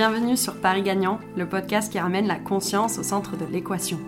[0.00, 3.98] Bienvenue sur Paris Gagnant, le podcast qui ramène la conscience au centre de l'équation.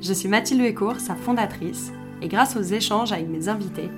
[0.00, 3.88] Je suis Mathilde Huécourt, sa fondatrice, et grâce aux échanges avec mes invités,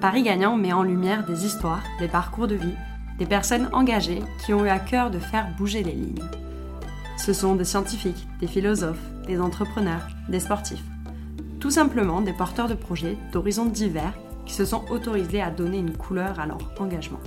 [0.00, 2.76] Paris Gagnant met en lumière des histoires, des parcours de vie,
[3.18, 6.22] des personnes engagées qui ont eu à cœur de faire bouger les lignes.
[7.16, 10.84] Ce sont des scientifiques, des philosophes, des entrepreneurs, des sportifs.
[11.58, 14.14] Tout simplement des porteurs de projets d'horizons divers
[14.46, 17.18] qui se sont autorisés à donner une couleur à leur engagement.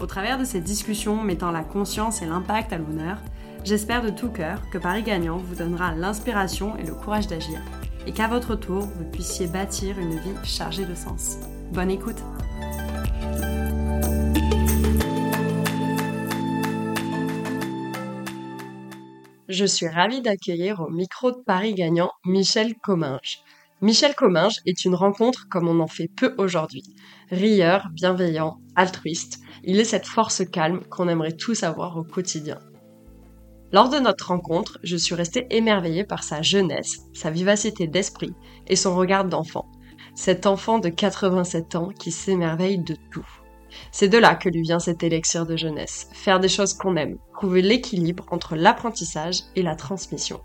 [0.00, 3.18] Au travers de ces discussions mettant la conscience et l'impact à l'honneur,
[3.64, 7.60] j'espère de tout cœur que Paris Gagnant vous donnera l'inspiration et le courage d'agir,
[8.06, 11.38] et qu'à votre tour, vous puissiez bâtir une vie chargée de sens.
[11.72, 12.22] Bonne écoute
[19.48, 23.38] Je suis ravie d'accueillir au micro de Paris Gagnant Michel Comminges.
[23.80, 26.82] Michel Comminges est une rencontre comme on en fait peu aujourd'hui.
[27.30, 32.58] Rieur, bienveillant, altruiste, il est cette force calme qu'on aimerait tous avoir au quotidien.
[33.72, 38.32] Lors de notre rencontre, je suis restée émerveillée par sa jeunesse, sa vivacité d'esprit
[38.68, 39.66] et son regard d'enfant.
[40.14, 43.26] Cet enfant de 87 ans qui s'émerveille de tout.
[43.90, 47.18] C'est de là que lui vient cet élixir de jeunesse, faire des choses qu'on aime,
[47.32, 50.40] trouver l'équilibre entre l'apprentissage et la transmission.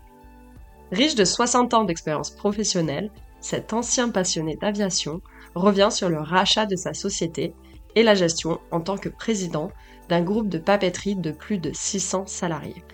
[0.90, 5.20] Riche de 60 ans d'expérience professionnelle, cet ancien passionné d'aviation
[5.54, 7.54] revient sur le rachat de sa société
[7.94, 9.70] et la gestion en tant que président
[10.08, 12.84] d'un groupe de papeterie de plus de 600 salariés.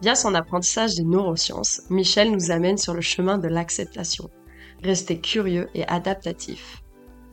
[0.00, 4.30] Via son apprentissage des neurosciences, Michel nous amène sur le chemin de l'acceptation.
[4.82, 6.82] Rester curieux et adaptatif.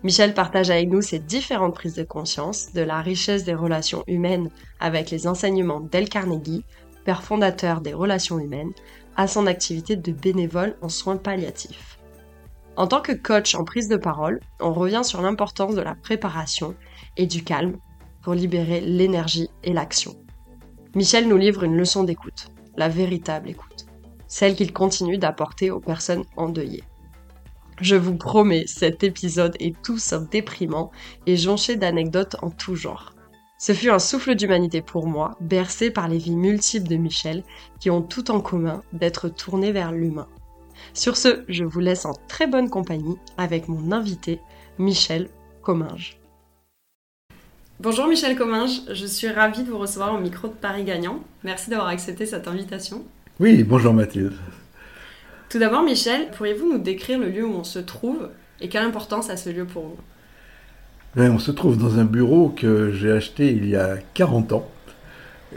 [0.03, 4.49] Michel partage avec nous ses différentes prises de conscience de la richesse des relations humaines
[4.79, 6.63] avec les enseignements d'El Carnegie,
[7.05, 8.71] père fondateur des relations humaines,
[9.17, 11.99] à son activité de bénévole en soins palliatifs.
[12.77, 16.75] En tant que coach en prise de parole, on revient sur l'importance de la préparation
[17.19, 17.77] et du calme
[18.23, 20.15] pour libérer l'énergie et l'action.
[20.95, 23.85] Michel nous livre une leçon d'écoute, la véritable écoute,
[24.27, 26.83] celle qu'il continue d'apporter aux personnes endeuillées.
[27.81, 30.91] Je vous promets, cet épisode est tout sauf déprimant
[31.27, 33.13] et jonché d'anecdotes en tout genre.
[33.57, 37.43] Ce fut un souffle d'humanité pour moi, bercé par les vies multiples de Michel,
[37.79, 40.27] qui ont tout en commun d'être tournées vers l'humain.
[40.93, 44.39] Sur ce, je vous laisse en très bonne compagnie avec mon invité,
[44.77, 45.29] Michel
[45.61, 46.18] Comminges.
[47.81, 51.23] Bonjour Michel Comminges, je suis ravie de vous recevoir au micro de Paris Gagnant.
[51.45, 53.05] Merci d'avoir accepté cette invitation.
[53.39, 54.33] Oui, bonjour Mathilde.
[55.47, 59.29] Tout d'abord Michel, pourriez-vous nous décrire le lieu où on se trouve et quelle importance
[59.29, 59.97] a ce lieu pour vous?
[61.15, 64.69] Ben, On se trouve dans un bureau que j'ai acheté il y a 40 ans.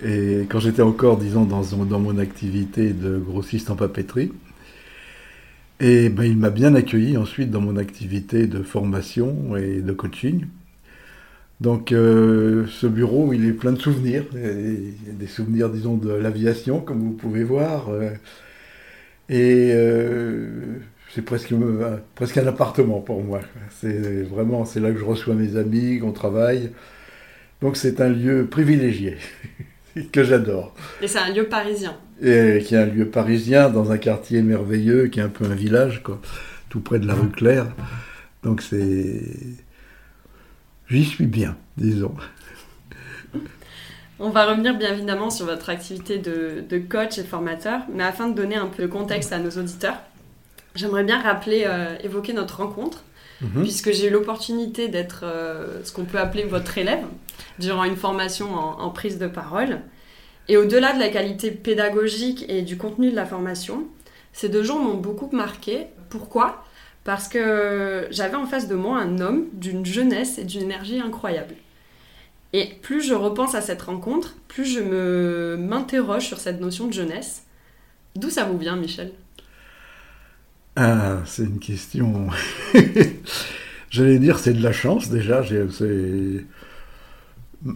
[0.05, 4.31] Et quand j'étais encore, disons, dans, dans mon activité de grossiste en papeterie.
[5.81, 10.47] Et ben, il m'a bien accueilli ensuite dans mon activité de formation et de coaching.
[11.63, 16.99] Donc euh, ce bureau, il est plein de souvenirs, des souvenirs, disons, de l'aviation, comme
[16.99, 17.89] vous pouvez voir.
[17.89, 18.11] Euh,
[19.29, 20.81] et euh,
[21.15, 21.55] c'est presque,
[22.17, 23.43] presque un appartement pour moi.
[23.81, 26.73] C'est vraiment, c'est là que je reçois mes amis, qu'on travaille.
[27.61, 29.19] Donc c'est un lieu privilégié,
[30.13, 30.75] que j'adore.
[31.01, 31.97] Et c'est un lieu parisien.
[32.21, 35.55] Et qui est un lieu parisien, dans un quartier merveilleux, qui est un peu un
[35.55, 36.21] village, quoi,
[36.71, 37.69] tout près de la rue Claire.
[38.43, 39.23] Donc c'est
[40.93, 42.15] j'y suis bien, disons.
[44.19, 48.35] On va revenir bien évidemment sur votre activité de, coach et formateur, mais afin de
[48.35, 49.97] donner un peu de contexte à nos auditeurs,
[50.75, 53.03] j'aimerais bien rappeler, euh, évoquer notre rencontre,
[53.41, 53.63] mhm.
[53.63, 57.05] puisque j'ai eu l'opportunité d'être euh, ce qu'on peut appeler votre élève
[57.59, 59.81] durant une formation en, prise de parole.
[60.49, 63.87] Et au-delà de la qualité pédagogique et du contenu de la formation,
[64.33, 65.87] ces deux jours m'ont beaucoup marqué.
[66.11, 66.65] Pourquoi?
[67.05, 71.55] Parce que j'avais en face de moi un homme d'une jeunesse et d'une énergie incroyable.
[72.53, 76.93] Et plus je repense à cette rencontre, plus je me m'interroge sur cette notion de
[76.93, 77.45] jeunesse.
[78.15, 79.13] D'où ça vous vient, Michel?
[80.77, 82.29] Ah, c'est une question.
[83.91, 85.43] J'allais dire, c'est de la chance déjà.
[85.45, 86.45] C'est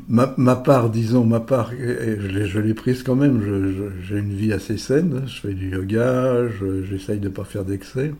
[0.08, 3.92] ma, part, disons, ma part, je l'ai prise quand même.
[4.02, 5.22] J'ai une vie assez saine.
[5.26, 6.48] Je fais du yoga.
[6.88, 8.12] J'essaye de ne pas faire d'excès.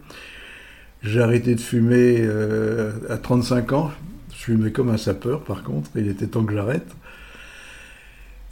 [1.07, 3.93] J'ai arrêté de fumer euh, à 35 ans.
[4.33, 5.89] Je fumais comme un sapeur, par contre.
[5.95, 6.89] Il était temps que j'arrête.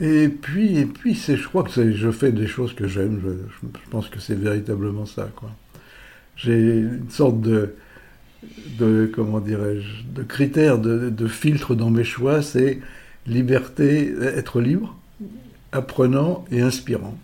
[0.00, 3.20] Et puis, et puis je crois que je fais des choses que j'aime.
[3.24, 5.28] Je, pense que c'est véritablement ça.
[6.36, 7.74] J'ai une sorte de,
[8.78, 12.40] de comment dirais-je, de critère, de, filtre dans mes choix.
[12.40, 12.80] C'est
[13.26, 14.96] liberté, être libre,
[15.72, 17.18] apprenant et inspirant.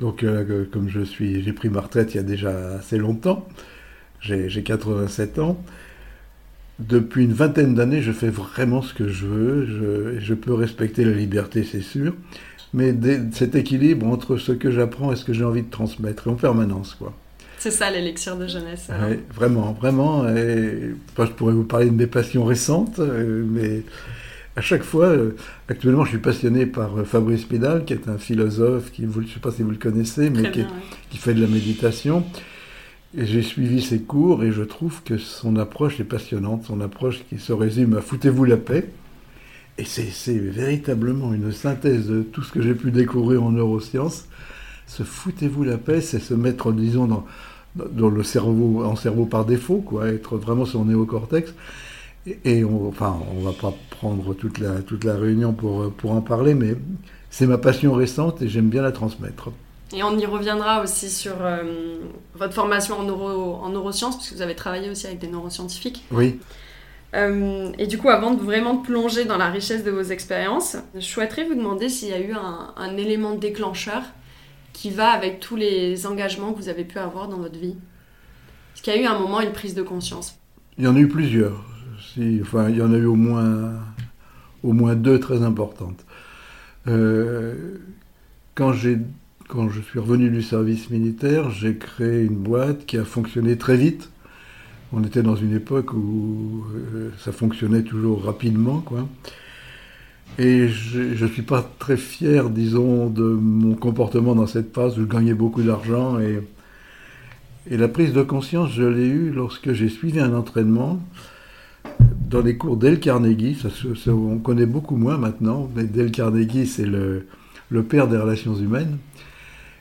[0.00, 3.46] Donc, euh, comme je suis, j'ai pris ma retraite il y a déjà assez longtemps
[4.20, 5.62] j'ai 87 ans.
[6.78, 9.66] Depuis une vingtaine d'années, je fais vraiment ce que je veux.
[9.66, 12.14] Je, je peux respecter la liberté, c'est sûr.
[12.72, 12.94] mais
[13.32, 16.94] cet équilibre entre ce que j'apprends et ce que j'ai envie de transmettre, en permanence,
[16.94, 17.14] quoi.
[17.58, 18.88] C'est ça l'élixir de jeunesse.
[18.88, 20.28] Oui, vraiment, vraiment.
[20.28, 23.82] Et, je pourrais vous parler de mes passions récentes, euh, mais
[24.54, 25.36] à chaque fois, euh,
[25.68, 29.26] actuellement, je suis passionné par euh, Fabrice Midal, qui est un philosophe, qui, je ne
[29.26, 32.24] sais pas si vous le connaissez, mais qui, fait de la méditation.
[33.16, 37.24] Et j'ai suivi ses cours et je trouve que son approche est passionnante, son approche
[37.28, 38.90] qui se résume à foutez-vous la paix.
[39.78, 44.26] Et c'est véritablement une synthèse de tout ce que j'ai pu découvrir en neurosciences.
[44.86, 47.24] Se foutez-vous la paix, c'est se mettre, disons, dans,
[47.76, 51.54] dans le cerveau, en cerveau par défaut, quoi, être vraiment sur le néocortex.
[52.44, 56.20] Et, on, enfin, on va pas prendre toute la, toute la réunion pour, pour en
[56.20, 56.74] parler, mais
[57.30, 59.50] c'est ma passion récente et j'aime bien la transmettre.
[59.92, 61.98] Et on y reviendra aussi sur euh,
[62.34, 66.04] votre formation en, neuro, en neurosciences, puisque vous avez travaillé aussi avec des neuroscientifiques.
[66.10, 66.38] Oui.
[67.14, 71.00] Euh, et du coup, avant de vraiment plonger dans la richesse de vos expériences, je
[71.00, 74.02] souhaiterais vous demander s'il y a eu un, un, élément déclencheur
[74.74, 77.76] qui va avec tous les engagements que vous avez pu avoir dans votre vie.
[78.74, 80.38] Est-ce qu'il y a eu un moment, une prise de conscience
[80.76, 81.64] Il y en a eu plusieurs.
[82.12, 83.72] Si, enfin, il y en a eu au moins,
[84.62, 86.04] au moins deux très importantes.
[86.86, 87.78] Euh,
[88.54, 88.98] quand j'ai
[89.48, 93.76] quand je suis revenu du service militaire, j'ai créé une boîte qui a fonctionné très
[93.76, 94.10] vite.
[94.92, 99.08] On était dans une époque où euh, ça fonctionnait toujours rapidement, quoi.
[100.38, 105.02] Et je ne suis pas très fier, disons, de mon comportement dans cette phase où
[105.02, 106.18] je gagnais beaucoup d'argent.
[106.20, 106.40] Et,
[107.70, 111.00] la prise de conscience, je l'ai eue lorsque j'ai suivi un entraînement
[112.30, 113.58] dans les cours d'El Carnegie.
[114.06, 118.98] On connaît beaucoup moins maintenant, mais Dale Carnegie, c'est le père des relations humaines.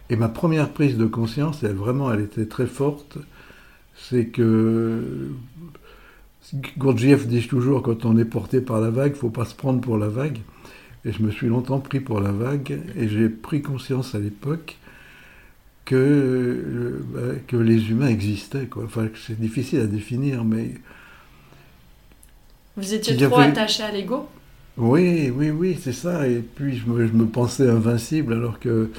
[0.09, 3.17] Et ma première prise de conscience, elle, vraiment, elle était très forte,
[3.95, 5.31] c'est que
[6.77, 9.55] Gurdjieff dit toujours, quand on est porté par la vague, il ne faut pas se
[9.55, 10.39] prendre pour la vague.
[11.05, 14.77] Et je me suis longtemps pris pour la vague, et j'ai pris conscience à l'époque
[15.85, 18.65] que, euh, bah, que les humains existaient.
[18.65, 18.83] Quoi.
[18.85, 20.75] Enfin, c'est difficile à définir, mais...
[22.75, 24.27] Vous étiez trop attaché à l'ego?
[24.77, 26.27] Oui, oui, oui, c'est ça.
[26.27, 28.89] Et puis je me, je me pensais invincible, alors que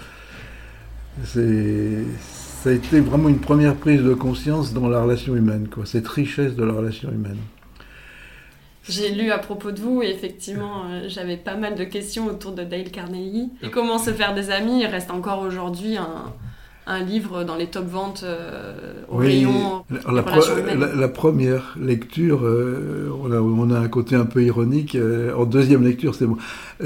[1.25, 6.09] ça a été vraiment une première prise de conscience dans la relation humaine, quoi, cette
[6.09, 7.39] richesse de la relation humaine.
[8.89, 12.53] J'ai lu à propos de vous et effectivement, euh, j'avais pas mal de questions autour
[12.53, 13.51] de Dale Carnegie.
[13.63, 14.81] Et comment se faire des amis?
[14.81, 16.33] Il reste encore aujourd'hui un,
[16.87, 19.85] un, livre dans les top ventes euh, au rayon.
[19.91, 24.97] La, la, première lecture, euh, on, a, on, a, un côté un peu ironique.
[25.37, 26.15] en deuxième lecture,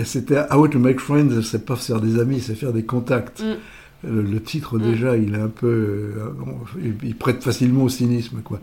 [0.02, 3.42] c'était How to Make Friends, c'est pas faire des amis, c'est faire des contacts.
[3.42, 3.56] Mm
[4.04, 4.82] le, titre mm.
[4.82, 8.60] déjà, il est un peu, euh, il, prête facilement au cynisme, quoi.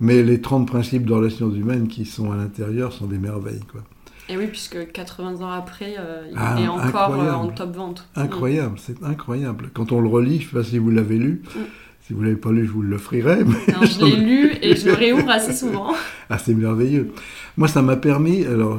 [0.00, 3.82] Mais les 30 principes de relations humaines qui sont à l'intérieur sont des merveilles, quoi.
[4.28, 8.08] Et oui, puisque 80 ans après, euh, il ah, est encore euh, en top vente.
[8.16, 9.68] Incroyable, c'est incroyable.
[9.74, 11.42] Quand on le relit, je ne sais pas si vous l'avez lu.
[11.54, 11.60] Mm.
[12.06, 13.44] Si vous ne l'avez pas lu, je vous l'offrirai.
[13.68, 15.94] Je l'ai lu et je le réouvre assez souvent.
[16.30, 17.12] ah, c'est merveilleux.
[17.56, 18.78] Moi, ça m'a permis, alors,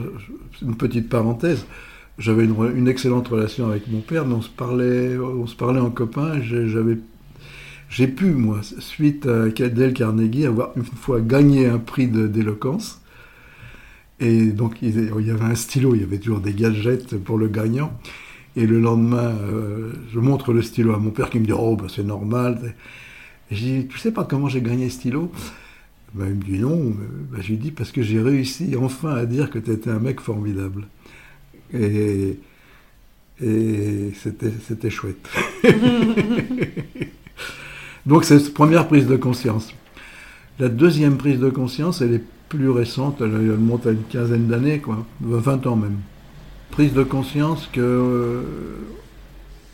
[0.62, 1.66] une petite parenthèse,
[2.18, 5.90] j'avais une, excellente relation avec mon père, mais on se parlait, on se parlait en
[5.90, 6.40] copain.
[7.90, 13.01] J'ai pu, moi, suite à Dale Carnegie, avoir une fois gagné un prix d'éloquence.
[14.20, 17.48] Et donc, il y avait un stylo, il y avait toujours des gadgets pour le
[17.48, 17.92] gagnant.
[18.56, 21.75] Et le lendemain, euh, je montre le stylo à mon père qui me dit Oh,
[21.75, 22.75] bah, c'est normal.
[23.51, 25.32] Et je dis Tu sais pas comment j'ai gagné ce stylo?
[26.13, 26.96] Ben, Il me dit Non.
[27.32, 30.00] Ben, je lui dis Parce que j'ai réussi enfin à dire que tu étais un
[30.00, 30.88] mec formidable.
[31.74, 32.39] Et,
[33.41, 35.27] et c'était chouette.
[38.05, 39.74] Donc c'est cette première prise de conscience.
[40.60, 44.79] La deuxième prise de conscience, elle est plus récente, elle, monte à une quinzaine d'années,
[44.79, 45.98] quoi, 20 ans même.
[46.72, 48.43] Prise de conscience que euh,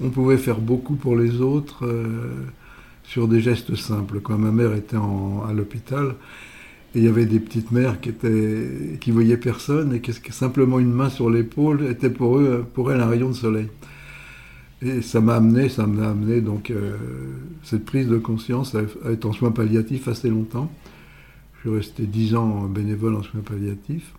[0.02, 2.32] on pouvait faire beaucoup pour les autres euh,
[3.04, 4.22] sur des gestes simples.
[4.22, 6.16] Quand ma mère était à l'hôpital,
[6.94, 10.78] et il y avait des petites mères qui étaient, qui voyaient personne et que simplement
[10.78, 13.68] une main sur l'épaule était pour eux, pour elles un rayon de soleil.
[14.82, 16.98] Et ça m'a amené, ça m'a amené donc euh,
[17.64, 18.82] cette prise de conscience à,
[19.12, 20.70] être en soins palliatifs assez longtemps.
[21.56, 24.14] Je suis resté dix ans bénévole en soins palliatifs.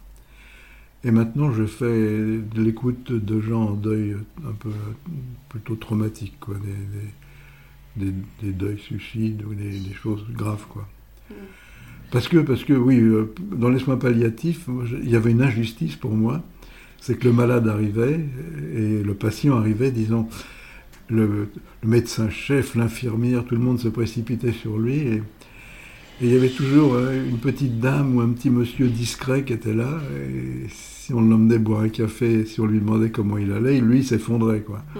[1.05, 4.71] Et maintenant, je fais de l'écoute de gens en deuil un peu
[5.49, 6.55] plutôt traumatique, quoi,
[7.97, 10.89] des, des, deuils suicides ou des, choses graves, quoi.
[11.29, 11.35] Mm.
[12.13, 14.69] Parce que, parce que oui, euh, dans les soins palliatifs,
[15.03, 16.43] il y avait une injustice pour moi.
[17.01, 18.21] C'est que le malade arrivait
[18.77, 20.29] et le patient arrivait, disons,
[21.09, 21.49] le,
[21.83, 24.99] médecin-chef, l'infirmière, tout le monde se précipitait sur lui.
[24.99, 25.23] Et,
[26.21, 29.55] Et il y avait toujours euh, une petite dame ou un petit monsieur discret qui
[29.55, 29.99] était là.
[30.15, 34.05] Et si on l'emmenait boire un café, si on lui demandait comment il allait, lui,
[34.05, 34.85] s'effondrait, quoi.
[34.95, 34.99] Mm.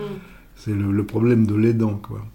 [0.57, 2.27] C'est le, le problème de l'aidant, quoi.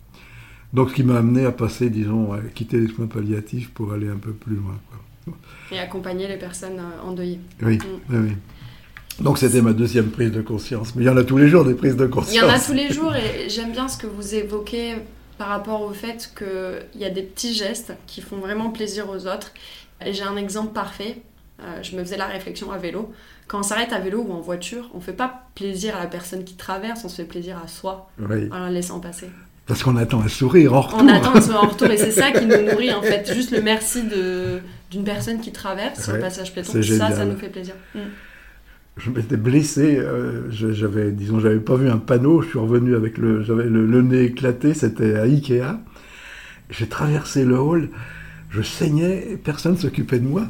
[0.74, 4.10] Donc, ce qui m'a amené à passer, disons, à quitter les soins palliatifs pour aller
[4.10, 5.00] un peu plus loin, quoi.
[5.72, 7.40] Et accompagner les personnes euh, endeuillées.
[7.62, 8.32] Oui, oui, oui.
[9.20, 10.96] Donc, c'était ma deuxième prise de conscience.
[10.96, 12.36] Mais il y en a tous les jours des prises de conscience.
[12.36, 14.96] Il y en a tous les jours et j'aime bien ce que vous évoquez
[15.38, 19.28] par rapport au fait qu'il y a des petits gestes qui font vraiment plaisir aux
[19.28, 19.52] autres.
[20.06, 21.22] Et j'ai un exemple parfait.
[21.60, 23.12] Euh, je me faisais la réflexion à vélo.
[23.48, 26.08] Quand on s'arrête à vélo ou en voiture, on ne fait pas plaisir à la
[26.08, 29.30] personne qui traverse, on se fait plaisir à soi Oui, en la laissant passer.
[29.68, 31.00] Parce qu'on attend un sourire en retour.
[31.04, 33.32] On attend un sourire en retour et c'est ça qui nous nourrit en fait.
[33.34, 34.60] Juste le merci de
[34.90, 37.76] d'une personne qui traverse sur le Ouais, passage piéton, ça, ça nous fait plaisir.
[37.94, 38.00] Mm.
[38.96, 43.18] Je m'étais blessé, euh, j'avais, disons, j'avais pas vu un panneau, je suis revenu avec
[43.20, 45.78] le, j'avais le, le nez éclaté, c'était à Ikea.
[46.72, 47.90] J'ai traversé le hall,
[48.50, 50.48] je saignais, personne s'occupait de moi.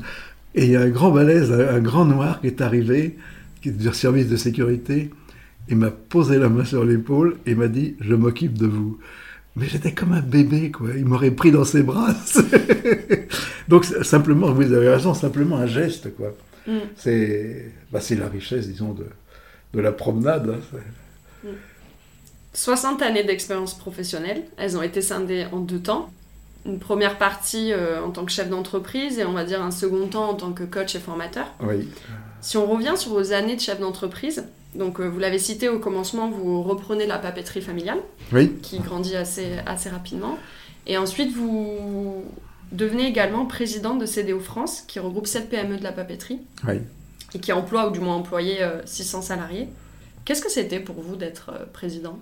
[0.56, 3.18] Et il y a un grand balèze, un, un grand noir qui est arrivé,
[3.62, 5.10] qui est du service de sécurité,
[5.70, 9.00] il m'a posé la main sur l'épaule et m'a dit Je m'occupe de vous.
[9.56, 10.90] Mais j'étais comme un bébé, quoi.
[10.96, 12.14] Il m'aurait pris dans ses bras.
[13.68, 16.32] Donc, simplement, vous avez raison, simplement un geste, quoi.
[16.68, 16.78] Mm.
[16.96, 19.06] C'est bah, la richesse, disons, de,
[19.74, 20.50] de la promenade.
[20.50, 20.60] hein.
[20.72, 21.50] C'est-
[22.54, 26.12] 60 années d'expérience professionnelle, elles ont été scindées en deux temps.
[26.68, 30.08] Une première partie euh, en tant que chef d'entreprise et on va dire un second
[30.08, 31.48] temps en tant que coach et formateur.
[31.62, 31.88] Oui,
[32.42, 34.44] Si on revient sur vos années de chef d'entreprise,
[34.76, 38.00] donc euh, vous l'avez cité au commencement, vous reprenez la papeterie familiale
[38.32, 40.38] oui, qui grandit assez, assez rapidement.
[40.86, 42.24] Et ensuite, vous
[42.72, 46.82] devenez également président de CDO France qui regroupe 7 PME de la papeterie oui.
[47.34, 49.70] et qui emploie ou du moins employé euh, 600 salariés.
[50.26, 52.20] Qu'est-ce que c'était pour vous d'être euh, président?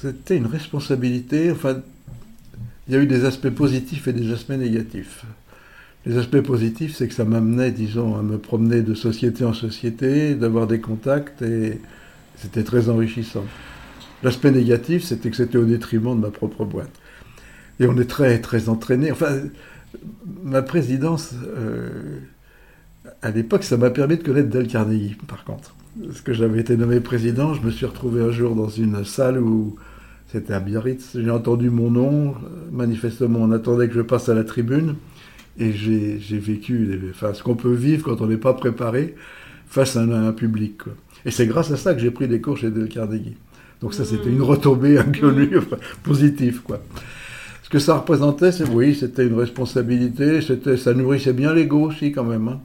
[0.00, 1.50] C'était une responsabilité.
[1.50, 1.82] Enfin,
[2.88, 5.26] il y a eu des aspects positifs et des aspects négatifs.
[6.06, 10.34] Les aspects positifs, c'est que ça m'amenait, disons, à me promener de société en société,
[10.34, 11.80] d'avoir des contacts, et
[12.36, 13.44] c'était très enrichissant.
[14.22, 16.92] L'aspect négatif, c'était que c'était au détriment de ma propre boîte.
[17.78, 19.12] Et on est très, très entraîné.
[19.12, 19.36] Enfin,
[20.42, 22.20] ma présidence, euh,
[23.20, 25.74] à l'époque, ça m'a permis de connaître Dale Carnegie, par contre.
[26.06, 29.38] Parce que j'avais été nommé président, je me suis retrouvé un jour dans une salle
[29.38, 29.76] où
[30.32, 31.10] c'était à Biarritz.
[31.14, 32.34] J'ai entendu mon nom,
[32.72, 34.96] manifestement on attendait que je passe à la tribune,
[35.58, 39.14] et j'ai j'ai vécu enfin, ce qu'on peut vivre quand on n'est pas préparé
[39.66, 40.78] face à un, à un public.
[40.78, 40.92] quoi.
[41.24, 43.36] Et c'est grâce à ça que j'ai pris des cours chez Dale Carnegie.
[43.80, 46.60] Donc ça, c'était une retombée inconnue, enfin, positive.
[46.62, 46.80] Quoi.
[47.62, 52.12] Ce que ça représentait, c'est oui, c'était une responsabilité, c'était, ça nourrissait bien l'ego aussi
[52.12, 52.48] quand même.
[52.48, 52.60] hein.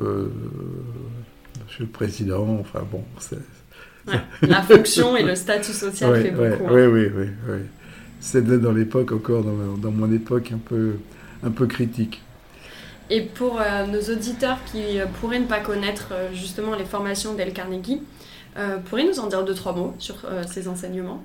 [0.00, 0.28] Euh,
[1.66, 3.38] Monsieur le Président, enfin bon, c'est,
[4.08, 6.64] Ouais, La fonction et le statut social Ouais, fait ouais, beaucoup.
[6.68, 6.72] hein.
[6.74, 7.56] Oui, oui, oui.
[8.20, 10.94] C'était dans l'époque encore, dans, mon époque un peu,
[11.44, 12.20] un peu critique.
[13.10, 17.34] Et pour euh, nos auditeurs qui euh, pourraient ne pas connaître euh, justement les formations
[17.34, 18.02] d'El Carnegie,
[18.86, 20.16] pourriez nous en dire deux, trois mots sur
[20.52, 21.22] ces enseignements?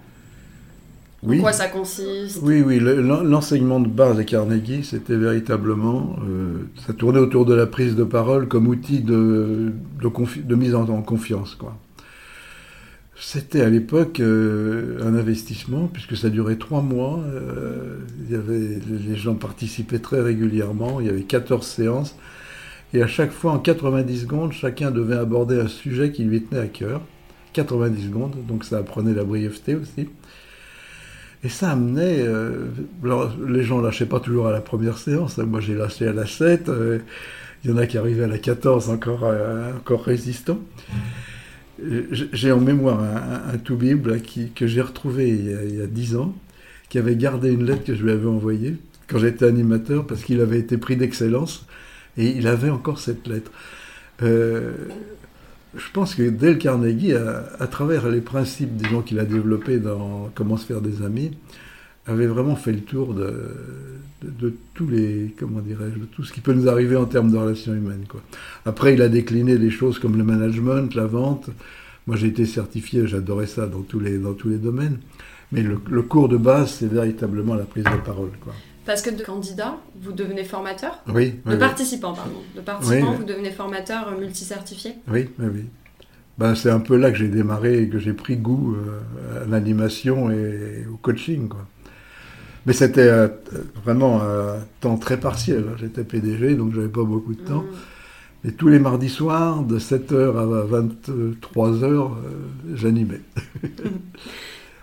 [1.23, 2.39] Oui, En quoi ça consiste?
[2.43, 2.79] Oui, oui.
[2.79, 7.65] le- l'en- L'enseignement de base de Carnegie, c'était véritablement, euh, ça tournait autour de la
[7.65, 9.71] prise de parole comme outil de,
[10.01, 11.77] de, confi- de mise en, en confiance, quoi.
[13.15, 17.19] C'était à l'époque euh, un investissement, puisque ça durait trois mois.
[17.23, 20.99] euh, il y avait, les gens participaient très régulièrement.
[20.99, 22.15] Il y avait 14 séances.
[22.93, 26.61] Et à chaque fois, en 90 secondes, chacun devait aborder un sujet qui lui tenait
[26.61, 27.01] à cœur.
[27.53, 30.09] 90 secondes, donc ça apprenait la brièveté aussi.
[31.43, 32.21] Et ça amenait.
[32.21, 32.67] euh,
[33.47, 35.39] les gens lâchaient pas toujours à la première séance.
[35.39, 35.45] hein.
[35.45, 36.69] Moi, j'ai lâché à la 7.
[36.69, 36.99] euh,
[37.63, 39.23] il y en a qui arrivaient à la 14 encore,
[39.77, 40.59] encore résistants.
[42.31, 46.35] J'ai en mémoire un, tout bible qui, que j'ai retrouvé il y, a, 10 ans,
[46.89, 50.39] qui avait gardé une lettre que je lui avais envoyée quand j'étais animateur parce qu'il
[50.41, 51.65] avait été pris d'excellence
[52.17, 53.51] et il avait encore cette lettre.
[54.21, 54.73] Euh,
[55.75, 58.71] je pense que Dale Carnegie, à, travers les principes
[59.05, 61.31] qu'il a développés dans Comment se faire des amis,
[62.05, 63.33] avait vraiment fait le tour de,
[64.21, 67.31] de, de tous les, comment dirais-je, de tout ce qui peut nous arriver en termes
[67.31, 68.05] de relations humaines.
[68.09, 68.21] Quoi.
[68.65, 71.49] Après, il a décliné des choses comme le management, la vente.
[72.07, 74.97] Moi, j'ai été certifié, j'adorais ça dans tous les, dans tous les domaines.
[75.53, 78.31] Mais le, le cours de base, c'est véritablement la prise de parole.
[78.43, 78.53] Quoi.
[78.85, 80.99] Parce que de candidat, vous devenez formateur?
[81.07, 81.57] Oui, De oui.
[81.57, 82.41] participant, pardon.
[82.55, 83.17] De participant, Oui.
[83.19, 84.95] vous devenez formateur multicertifié?
[85.07, 85.61] Oui, oui, oui.
[86.37, 89.47] Ben, c'est un peu là que j'ai démarré et que j'ai pris goût euh, à
[89.47, 91.47] l'animation et au coaching.
[91.47, 91.65] Quoi.
[92.65, 93.27] Mais c'était euh,
[93.83, 95.65] vraiment un temps très partiel.
[95.77, 97.63] J'étais PDG, donc j'avais pas beaucoup de temps.
[97.63, 98.47] Mm.
[98.47, 102.09] Et tous les mardis soirs, de 7h à 23h, euh,
[102.73, 103.21] j'animais.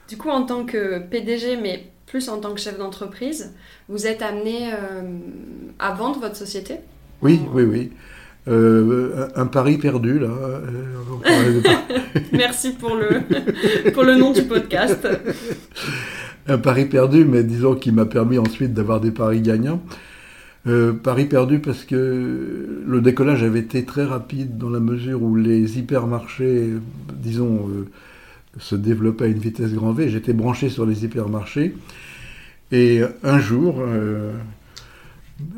[0.08, 3.54] Du coup, en tant que PDG, mais plus en tant que chef d'entreprise,
[3.88, 4.72] vous êtes amené
[5.78, 6.78] à vendre votre société?
[7.22, 7.92] Oui, oui, oui.
[8.48, 10.30] un pari perdu, là.
[12.32, 13.20] Merci pour le,
[13.92, 15.06] pour le nom du podcast.
[16.46, 19.82] un pari perdu, mais disons qui m'a permis ensuite d'avoir des paris gagnants.
[20.66, 25.34] Euh, pari perdu parce que le décollage avait été très rapide dans la mesure où
[25.34, 26.74] les hypermarchés,
[27.14, 27.88] disons, euh,
[28.58, 30.10] se développaient à une vitesse grand V.
[30.10, 31.74] J'étais branché sur les hypermarchés.
[32.72, 34.32] Et un jour, euh,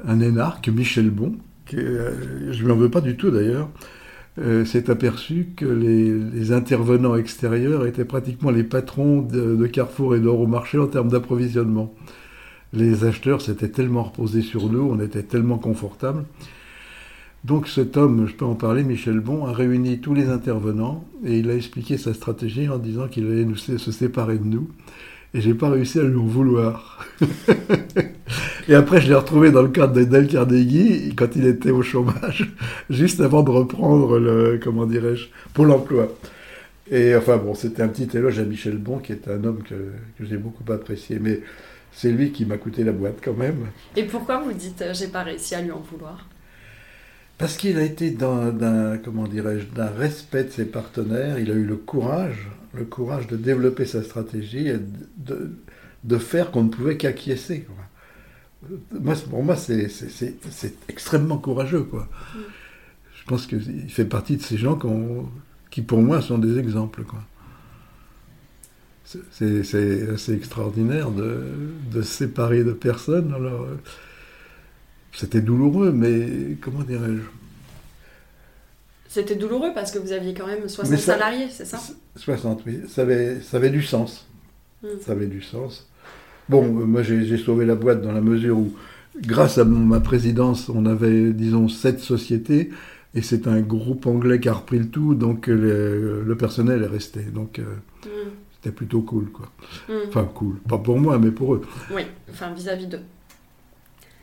[0.07, 1.35] un énarque, Michel Bon,
[1.73, 3.69] je ne lui en veux pas du tout d'ailleurs,
[4.37, 10.87] s'est aperçu que les, intervenants extérieurs étaient pratiquement les patrons de, Carrefour et d'Euromarché en
[10.87, 11.95] termes d'approvisionnement
[12.73, 16.25] les acheteurs s'étaient tellement reposés sur nous, on était tellement confortables.
[17.45, 21.39] Donc cet homme, je peux en parler, Michel Bon, a réuni tous les intervenants et
[21.39, 24.69] il a expliqué sa stratégie en disant qu'il allait nous, se séparer de nous.
[25.35, 27.07] Et j'ai pas réussi à lui en vouloir.
[28.69, 31.83] et après, je l'ai retrouvé dans le cadre de Del Carnegie, quand il était au
[31.83, 32.53] chômage,
[32.91, 36.09] juste avant de reprendre le, comment dirais-je, Pôle emploi.
[36.91, 39.75] Et enfin bon, c'était un petit éloge à Michel Bon, qui est un homme que,
[40.19, 41.19] que j'ai beaucoup apprécié.
[41.19, 41.41] Mais
[41.93, 43.67] c'est lui qui m'a coûté la boîte quand même.
[43.97, 46.27] Et pourquoi vous dites euh, j'ai pas réussi à lui en vouloir?
[47.39, 51.39] Parce qu'il a été d'un comment dirais-je d'un respect de ses partenaires.
[51.39, 54.79] Il a eu le courage, le courage de développer sa stratégie et
[55.17, 55.52] de,
[56.05, 57.67] de faire qu'on ne pouvait qu'acquiescer.
[58.93, 59.88] Moi, pour moi, c'est
[60.88, 61.83] extrêmement courageux.
[61.83, 62.09] Quoi.
[62.35, 62.38] Mm.
[63.14, 64.79] Je pense qu'il fait partie de ces gens
[65.71, 67.02] qui, pour moi, sont des exemples.
[67.05, 67.23] Quoi
[69.31, 71.45] c'est assez extraordinaire de,
[71.93, 73.35] de, se séparer de personnes.
[73.38, 73.76] Euh,
[75.12, 77.23] c'était douloureux, mais comment dirais-je?
[79.12, 81.78] C'était douloureux parce que vous aviez quand même 60 salariés, c'est ça?
[82.16, 82.81] 60, oui.
[82.88, 84.26] Ça avait, ça avait du sens.
[84.83, 84.88] Hmm.
[85.04, 85.87] Ça avait du sens.
[86.49, 88.75] Bon, euh, moi j'ai sauvé la boîte dans la mesure où,
[89.21, 92.70] grâce à ma présidence, on avait, disons, sept sociétés.
[93.14, 97.20] Et c'est un groupe anglais qui a repris le tout, donc le, personnel est resté.
[97.20, 97.64] Donc, euh,
[98.07, 98.31] hmm
[98.62, 99.46] c'était plutôt cool, quoi.
[99.88, 100.09] Hmm.
[100.09, 100.57] Enfin, cool.
[100.68, 101.62] Pas pour moi, mais pour eux.
[101.92, 103.01] Oui, enfin, vis-à-vis d'eux.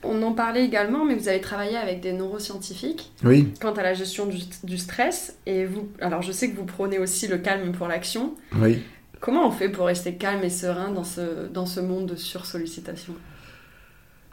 [0.04, 3.50] On en parlait également, mais vous avez travaillé avec des neuroscientifiques oui.
[3.60, 4.28] quant à la gestion
[4.64, 5.38] du, stress.
[5.46, 8.36] Et vous, alors je sais que vous prônez aussi le calme pour l'action.
[8.56, 8.80] Oui.
[9.20, 13.14] Comment on fait pour rester calme et serein dans ce, dans ce monde de sursollicitation?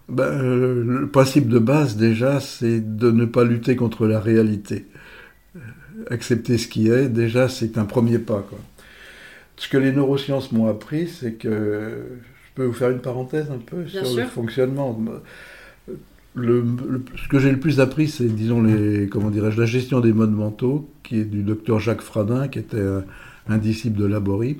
[0.08, 4.86] Ben, euh, Le principe de base, déjà, c'est de ne pas lutter contre la réalité.
[5.56, 5.60] Euh,
[6.10, 8.46] accepter ce qui est, déjà, c'est un premier pas.
[8.48, 8.58] Quoi.
[9.56, 12.04] Ce que les neurosciences m'ont appris, c'est que.
[12.56, 14.98] Je peux vous faire une parenthèse un peu sur le fonctionnement.
[16.36, 20.34] Ce que j'ai le plus appris, c'est, disons, les, comment dirais-je, la gestion des modes
[20.34, 22.84] mentaux, qui est du docteur Jacques Fradin, qui était
[23.48, 24.58] un, disciple de Laborie.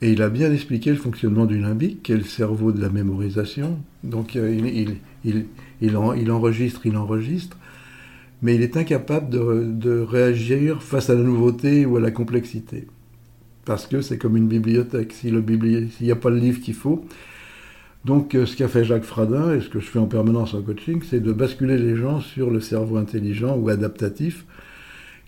[0.00, 2.88] Et il a bien expliqué le fonctionnement du limbique, qui est le cerveau de la
[2.88, 3.78] mémorisation.
[4.02, 4.52] Donc euh,
[5.22, 7.56] il, enregistre, il enregistre,
[8.42, 12.88] mais il est incapable de réagir face à la nouveauté ou à la complexité
[13.64, 15.12] parce que c'est comme une bibliothèque.
[15.12, 15.34] S'il
[16.00, 17.04] n'y a pas le livre qu'il faut.
[18.04, 20.62] Donc, euh, ce qu'a fait Jacques Fradin, et ce que je fais en permanence en
[20.62, 24.44] coaching, c'est de basculer les gens sur le cerveau intelligent ou adaptatif,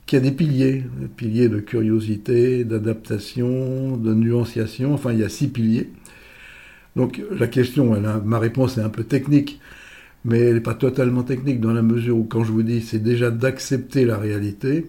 [0.07, 0.85] qui a des piliers,
[1.17, 5.91] piliers de curiosité, d'adaptation, de nuanciation, enfin, il y a six piliers.
[6.97, 9.61] Donc, la question, ma réponse est un peu technique,
[10.25, 13.03] mais elle n'est pas totalement technique dans la mesure où, quand je vous dis, c'est
[13.03, 14.87] déjà d'accepter la réalité,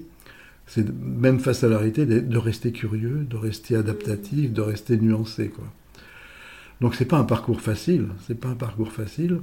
[0.67, 5.50] c'est même face à la réalité de rester curieux, de rester adaptatif, de rester nuancé.
[5.50, 5.65] Quoi.
[6.82, 9.40] Donc c'est pas un parcours facile, c'est pas un parcours facile.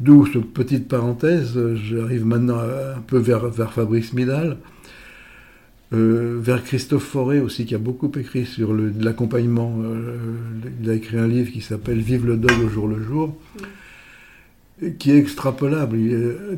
[0.00, 4.56] D'où cette petite parenthèse, j'arrive maintenant un peu vers, vers Fabrice Midal,
[5.92, 9.78] euh, vers Christophe Forêt aussi, qui a beaucoup écrit sur l'accompagnement.
[9.84, 10.16] Euh,
[10.82, 13.36] il a écrit un livre qui s'appelle Vive le deuil au jour le jour
[14.98, 15.96] qui est extrapolable.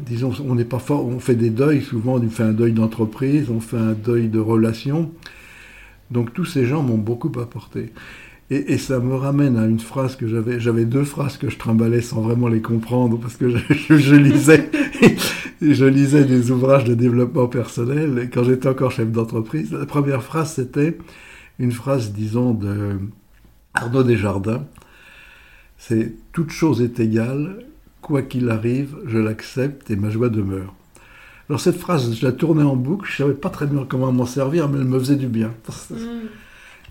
[0.04, 3.50] disons, on n'est pas fort, on fait des deuils, souvent on fait un deuil d'entreprise,
[3.50, 5.12] on fait un deuil de relation.
[6.10, 7.92] Donc tous ces gens m'ont beaucoup apporté.
[8.48, 12.00] Et, ça me ramène à une phrase que j'avais, j'avais deux phrases que je trimballais
[12.00, 14.70] sans vraiment les comprendre parce que je, lisais,
[15.60, 20.52] je lisais des ouvrages de développement personnel quand j'étais encore chef d'entreprise, la première phrase
[20.54, 20.96] c'était
[21.58, 22.98] une phrase, disons, de
[23.74, 24.64] Arnaud Desjardins.
[25.78, 27.64] C'est toute chose est égale,
[28.00, 30.74] quoi qu'il arrive, je l'accepte et ma joie demeure.
[31.48, 34.26] Alors cette phrase, je la tournais en boucle, je savais pas très bien comment m'en
[34.26, 35.52] servir, mais elle me faisait du bien.
[35.90, 35.96] Mm.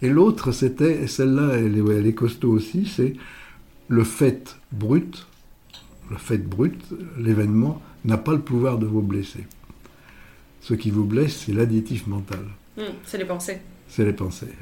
[0.01, 3.13] Et l'autre, c'était, et celle-là, elle, elle, est costaud aussi, c'est
[3.87, 5.27] le fait brut,
[6.09, 6.83] le fait brut,
[7.17, 9.45] l'événement, n'a pas le pouvoir de vous blesser.
[10.61, 12.45] Ce qui vous blesse, c'est l'additif mental.
[12.77, 13.59] Mm, c'est les pensées.
[13.87, 14.53] C'est les pensées.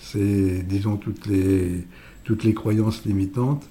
[0.00, 1.84] C'est, disons, toutes les
[2.24, 3.64] toutes les croyances limitantes.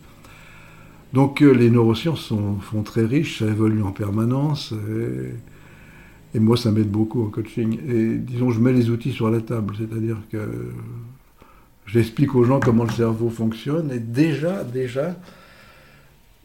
[1.11, 4.71] Donc les neurosciences sont, font très riches, ça évolue en permanence.
[4.71, 5.31] Et,
[6.35, 7.79] et moi, ça m'aide beaucoup en coaching.
[7.87, 10.71] Et disons, je mets les outils sur la table, c'est-à-dire que
[11.85, 13.91] j'explique aux gens comment le cerveau fonctionne.
[13.91, 15.15] Et déjà, déjà,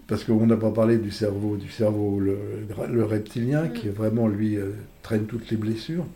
[0.06, 4.56] parce qu'on n'a pas parlé du cerveau, du cerveau le, reptilien, qui est vraiment, lui,
[4.56, 4.72] euh,
[5.02, 6.06] traîne toutes les blessures.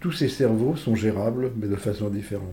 [0.00, 2.44] Tous ces cerveaux sont gérables, mais de façon différente.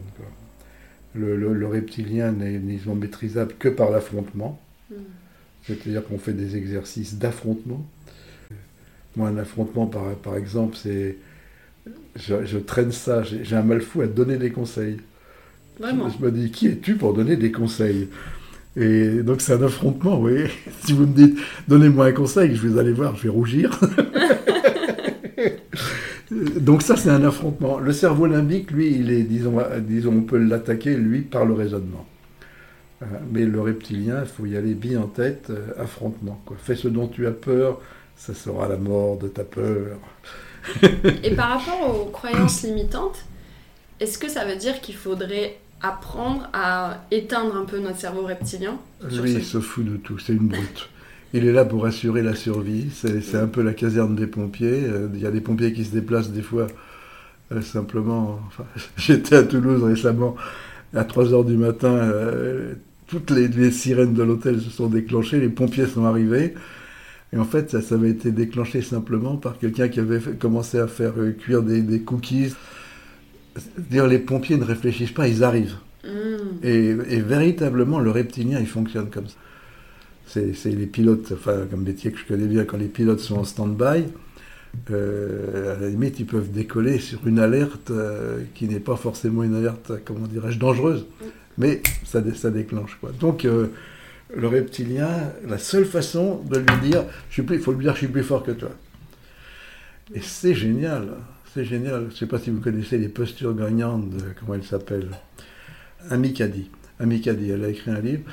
[1.15, 2.61] Le, reptilien n'est
[2.95, 4.61] maîtrisable que par l'affrontement.
[4.89, 4.95] Mm.
[5.63, 7.85] C'est-à-dire qu'on fait des exercices d'affrontement.
[9.17, 11.17] Moi, un affrontement, par, par exemple, c'est.
[12.15, 14.97] Je, je, traîne ça, j'ai un mal fou à donner des conseils.
[15.79, 16.09] Vraiment.
[16.09, 18.09] Je, je me dis, qui es-tu pour donner des conseils?
[18.75, 20.43] Et donc c'est un affrontement, oui.
[20.85, 23.79] Si vous me dites, donnez-moi un conseil, je vais aller voir, je vais rougir.
[26.59, 27.79] donc ça c'est un affrontement.
[27.79, 32.05] Le cerveau limbique, lui, il est, disons, disons on peut l'attaquer, lui, par le raisonnement.
[33.01, 36.39] Euh, mais le reptilien, il faut y aller bien en tête, euh, affrontement.
[36.45, 36.57] Quoi.
[36.59, 37.81] Fais ce dont tu as peur,
[38.17, 39.97] ça sera la mort de ta peur.
[41.23, 43.23] Et par rapport aux croyances limitantes,
[43.99, 48.77] est-ce que ça veut dire qu'il faudrait apprendre à éteindre un peu notre cerveau reptilien.
[49.09, 50.89] Lui, il se fout de tout, c'est une brute.
[51.33, 54.83] Il est là pour assurer la survie, c'est un peu la caserne des pompiers.
[54.85, 56.67] Euh, il y a des pompiers qui se déplacent des fois
[57.51, 58.39] euh, simplement.
[58.97, 60.35] J'étais à Toulouse récemment,
[60.95, 62.73] à 3h du matin, euh,
[63.07, 66.55] toutes les, sirènes de l'hôtel se sont déclenchées, les pompiers sont arrivés.
[67.33, 70.87] Et en fait, ça, ça avait été déclenché simplement par quelqu'un qui avait commencé à
[70.87, 72.53] faire cuire des, des cookies
[73.77, 75.77] dire les pompiers ne réfléchissent pas, ils arrivent.
[76.03, 76.63] Mm.
[76.63, 79.35] Et, véritablement, le reptilien, il fonctionne comme ça.
[80.25, 83.43] C'est les pilotes, enfin, comme métier que je connais bien, quand les pilotes sont en
[83.45, 84.03] stand-by,
[84.91, 89.43] euh, à la limite, ils peuvent décoller sur une alerte euh, qui n'est pas forcément
[89.43, 91.25] une alerte, comment dirais-je, dangereuse, mm.
[91.57, 92.97] mais ça, ça déclenche.
[92.99, 93.11] Quoi.
[93.19, 93.67] Donc, euh,
[94.35, 97.05] le reptilien, la seule façon de lui dire,
[97.37, 98.71] il faut lui dire, je suis plus fort que toi.
[100.13, 101.17] Et c'est génial
[101.57, 102.05] c'est génial.
[102.09, 105.09] Je ne sais pas si vous connaissez les postures gagnantes, de, comment elle s'appelle
[106.11, 106.69] Amicadi.
[106.99, 108.23] Amicadi, elle a écrit un livre.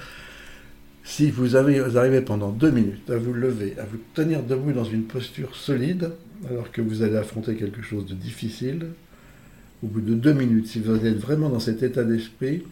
[1.04, 5.04] Si vous, arrivez pendant deux minutes à vous lever, à vous tenir debout dans une
[5.04, 6.12] posture solide,
[6.50, 8.88] alors que vous allez affronter quelque chose de difficile,
[9.82, 12.62] au bout de deux minutes, si vous êtes vraiment dans cet état d'esprit,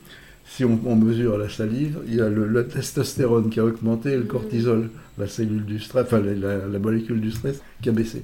[0.44, 4.24] si on, mesure la salive, il y a le, testostérone qui a augmenté et le
[4.24, 8.22] cortisol, la cellule du stress, enfin la molécule du stress, qui a baissé.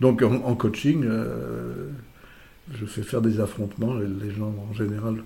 [0.00, 1.88] Donc en, coaching, euh,
[2.72, 3.94] je fais faire des affrontements.
[3.94, 5.22] Les, gens en général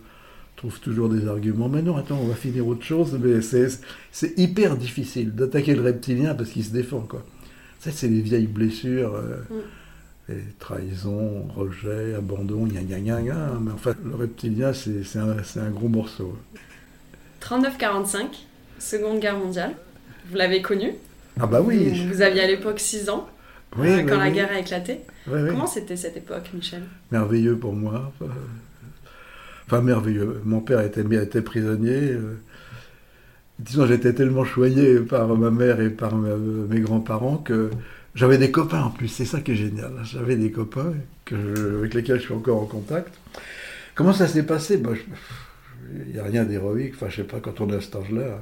[0.56, 1.68] trouvent toujours des arguments.
[1.68, 3.18] Mais non, attends, on va finir autre chose.
[3.22, 7.00] Mais c'est hyper difficile d'attaquer le reptilien parce qu'il se défend.
[7.00, 7.24] Quoi.
[7.78, 9.14] Ça, c'est les vieilles blessures.
[9.14, 9.62] Euh, mm.
[10.58, 13.58] Trahison, rejet, abandon, gna gna gna gna.
[13.60, 16.36] Mais en fait, le reptilien, c'est un, un, gros morceau.
[17.42, 18.26] 39-45,
[18.78, 19.72] Seconde Guerre mondiale.
[20.30, 20.92] Vous l'avez connu
[21.38, 21.90] Ah bah oui.
[21.90, 23.28] Vous, vous aviez à l'époque 6 ans.
[23.78, 25.00] Euh, quand la guerre a éclaté.
[25.26, 26.82] Comment c'était cette époque, Michel?
[27.10, 28.12] Merveilleux pour moi.
[29.66, 30.40] Enfin, merveilleux.
[30.44, 32.12] Mon père était, était prisonnier.
[32.12, 32.38] Euh,
[33.58, 37.70] disons, j'étais tellement choyé par ma mère et par mes grands-parents que
[38.14, 39.08] j'avais des copains en plus.
[39.08, 39.92] C'est ça qui est génial.
[40.04, 43.14] J'avais des copains que avec lesquels je suis encore en contact.
[43.94, 44.80] Comment ça s'est passé?
[46.06, 46.94] Il n'y a rien d'héroïque.
[46.94, 48.40] Enfin, je sais pas, quand on est à cet âge-là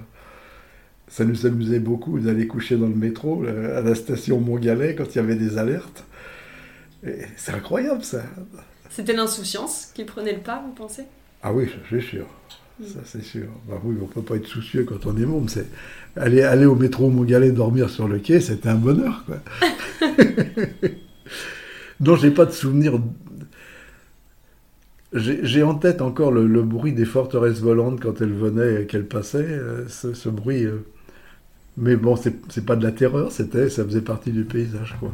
[1.09, 5.17] ça nous amusait beaucoup d'aller coucher dans le métro à la station Montgalais quand il
[5.17, 6.05] y avait des alertes.
[7.37, 8.23] C'est incroyable ça.
[8.89, 11.03] C'était l'insouciance qui prenait le pas, vous pensez?
[11.43, 12.27] Ah oui, c'est sûr.
[12.87, 13.49] Ça c'est sûr.
[13.69, 15.49] Bah oui, on peut pas être soucieux quand on est môme.
[15.49, 15.67] C'est
[16.17, 19.39] aller, aller au métro Montgalais dormir sur le quai, c'était un bonheur quoi.
[22.01, 23.01] Donc j'ai pas de souvenir.
[25.13, 29.39] J'ai en tête encore le, bruit des forteresses volantes quand elles venaient et qu'elles passaient.
[29.39, 30.65] Euh, ce, bruit.
[30.65, 30.85] Euh,
[31.77, 35.13] mais bon, c'est pas de la terreur, c'était, ça faisait partie du paysage, quoi.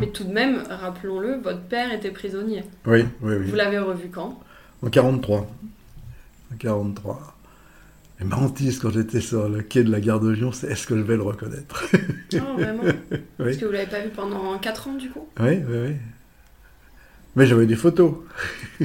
[0.00, 2.64] Mais tout de même, rappelons-le, votre père était prisonnier.
[2.86, 3.46] Oui, oui, oui.
[3.46, 4.40] Vous l'avez revu quand?
[4.82, 5.46] En 43.
[6.52, 7.36] En 43.
[8.20, 10.86] Et ma hantise quand j'étais sur le quai de la gare de Lyon, c'est est-ce
[10.86, 11.84] que je vais le reconnaître?
[12.34, 12.84] Oh, vraiment
[13.38, 15.28] Parce que vous l'avez pas vu pendant 4 ans, du coup?
[15.40, 15.96] Oui, oui, oui.
[17.34, 18.14] Mais j'avais des photos.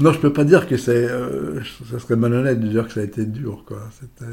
[0.00, 1.10] Non, je peux pas dire que c'est.
[1.10, 3.82] Euh, ça serait malhonnête de dire que ça a été dur, quoi.
[4.00, 4.32] C'était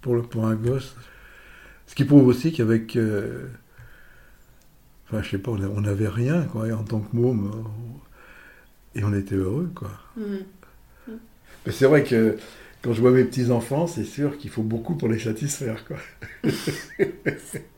[0.00, 0.96] pour, le, pour un gosse.
[1.86, 2.96] Ce qui prouve aussi qu'avec.
[2.96, 3.46] Euh,
[5.06, 7.50] enfin, je sais pas, on n'avait rien, quoi, en tant que môme.
[7.52, 9.90] Euh, et on était heureux, quoi.
[10.16, 10.22] Mmh.
[11.66, 12.36] Mais c'est vrai que
[12.82, 15.96] quand je vois mes petits-enfants, c'est sûr qu'il faut beaucoup pour les satisfaire, quoi.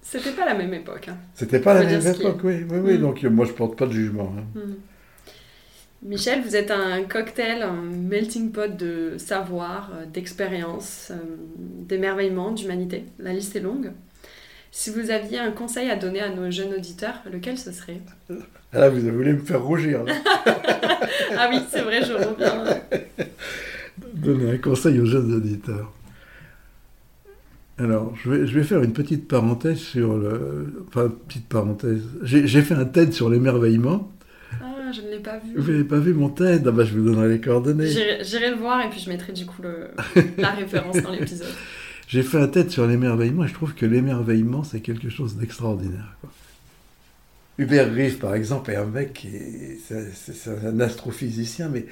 [0.02, 1.08] C'était pas la même époque.
[1.08, 1.16] Hein.
[1.34, 2.64] C'était pas la même époque, oui.
[2.70, 2.94] oui, oui.
[2.94, 3.00] Mmh.
[3.00, 4.34] Donc moi, je porte pas de jugement.
[4.38, 4.44] Hein.
[4.54, 4.74] Mmh.
[6.04, 11.16] Michel, vous êtes un cocktail, un melting pot de savoir, euh, d'expérience, euh,
[11.56, 13.04] d'émerveillement, d'humanité.
[13.18, 13.90] La liste est longue.
[14.70, 18.00] Si vous aviez un conseil à donner à nos jeunes auditeurs, lequel ce serait?
[18.30, 20.04] Ah Là, vous voulu me faire rougir.
[21.36, 22.64] ah oui, c'est vrai, je reviens.
[23.98, 25.92] Donner un conseil aux jeunes auditeurs.
[27.78, 30.84] Alors, je vais, je vais, faire une petite parenthèse sur le.
[30.88, 32.02] Enfin, petite parenthèse.
[32.22, 34.12] J'ai fait un TED sur l'émerveillement.
[34.62, 35.54] Ah, je ne l'ai pas vu.
[35.56, 36.66] Vous n'avez pas vu mon TED?
[36.66, 37.88] Ah bah, Je vous donnerai les coordonnées.
[37.88, 39.88] J'irai le voir et puis je mettrai du coup le,
[40.38, 41.48] la référence dans l'épisode.
[42.06, 46.16] J'ai fait un TED sur l'émerveillement et je trouve que l'émerveillement, c'est quelque chose d'extraordinaire.
[47.58, 49.26] Hubert Reeve, par exemple, est un mec
[49.86, 51.86] C'est un astrophysicien, mais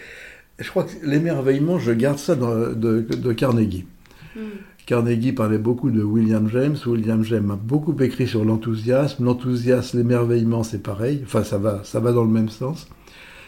[0.58, 3.86] je crois que l'émerveillement, je garde ça de, de, Carnegie.
[4.36, 4.40] Hmm.
[4.86, 6.76] Carnegie parlait beaucoup de William James.
[6.86, 9.24] William James a beaucoup écrit sur l'enthousiasme.
[9.24, 11.22] L'enthousiasme, l'émerveillement, c'est pareil.
[11.24, 12.88] Enfin, ça va, ça va dans le même sens.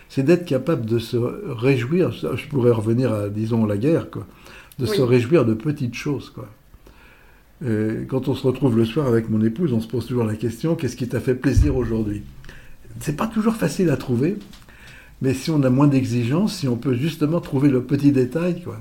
[0.09, 2.13] C'est d'être capable de se réjouir.
[2.13, 4.27] Je pourrais revenir à, disons, la guerre, quoi.
[4.79, 6.49] De se réjouir de petites choses, quoi.
[7.61, 10.75] quand on se retrouve le soir avec mon épouse, on se pose toujours la question
[10.75, 12.23] qu'est-ce qui t'a fait plaisir aujourd'hui?
[12.99, 14.37] C'est pas toujours facile à trouver,
[15.23, 18.81] mais si on a moins d'exigences, si on peut justement trouver le petit détail, quoi.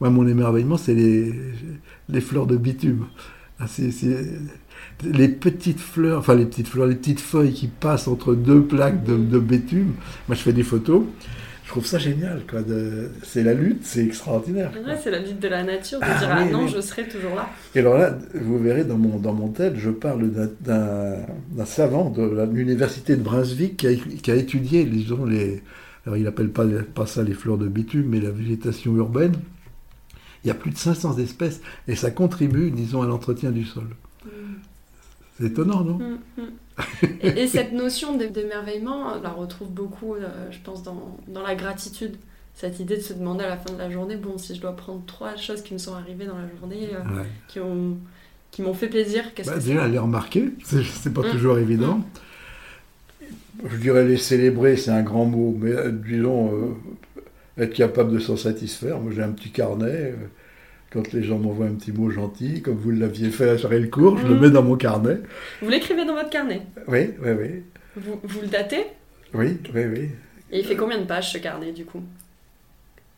[0.00, 3.06] Moi, mon émerveillement, c'est les, fleurs de bitume.
[3.60, 3.66] Ah,
[5.04, 9.04] les petites fleurs, enfin les petites fleurs, les petites feuilles qui passent entre deux plaques
[9.04, 9.92] de, bitume.
[10.28, 11.04] Moi, je fais des photos.
[11.64, 12.42] Je trouve ça génial.
[12.48, 12.60] Quoi,
[13.22, 14.70] c'est la lutte, c'est extraordinaire.
[15.02, 17.48] c'est la lutte de la nature, de ah dire ah non, je serai toujours là.
[17.74, 23.16] Et alors là, vous verrez dans mon, dans mon je parle d'un, savant de l'université
[23.16, 25.62] de Brunswick qui a, qui a étudié, disons, les.
[26.06, 29.32] Alors, il n'appelle pas, pas ça les fleurs de bitume, mais la végétation urbaine.
[30.44, 33.88] Il y a plus de 500 espèces et ça contribue, disons, à l'entretien du sol.
[34.26, 34.28] Mm.
[35.38, 35.98] C'est étonnant, non?
[35.98, 36.42] Mm, mm.
[37.22, 42.16] Et, cette notion d'émerveillement, on la retrouve beaucoup, euh, je pense, dans, la gratitude.
[42.54, 44.76] Cette idée de se demander à la fin de la journée, bon, si je dois
[44.76, 47.96] prendre trois choses qui me sont arrivées dans la journée, euh, qui ont
[48.52, 52.00] qui m'ont fait plaisir, qu'est-ce bah, que Déjà, les remarquer, c'est pas toujours évident.
[53.68, 56.76] Je dirais les célébrer, c'est un grand mot, mais euh, disons,
[57.58, 59.00] être capable de s'en satisfaire.
[59.00, 60.14] Moi, j'ai un petit carnet.
[60.94, 64.16] Quand les gens m'envoient un petit mot gentil, comme vous l'aviez fait à Charles Court,
[64.16, 64.40] je le mhm.
[64.40, 65.18] mets dans mon carnet.
[65.60, 67.48] Vous l'écrivez dans votre carnet Oui, oui, oui.
[67.96, 68.86] Vous, vous, le datez
[69.34, 70.08] Oui, oui, oui.
[70.52, 72.00] Et il fait combien de pages ce carnet du coup?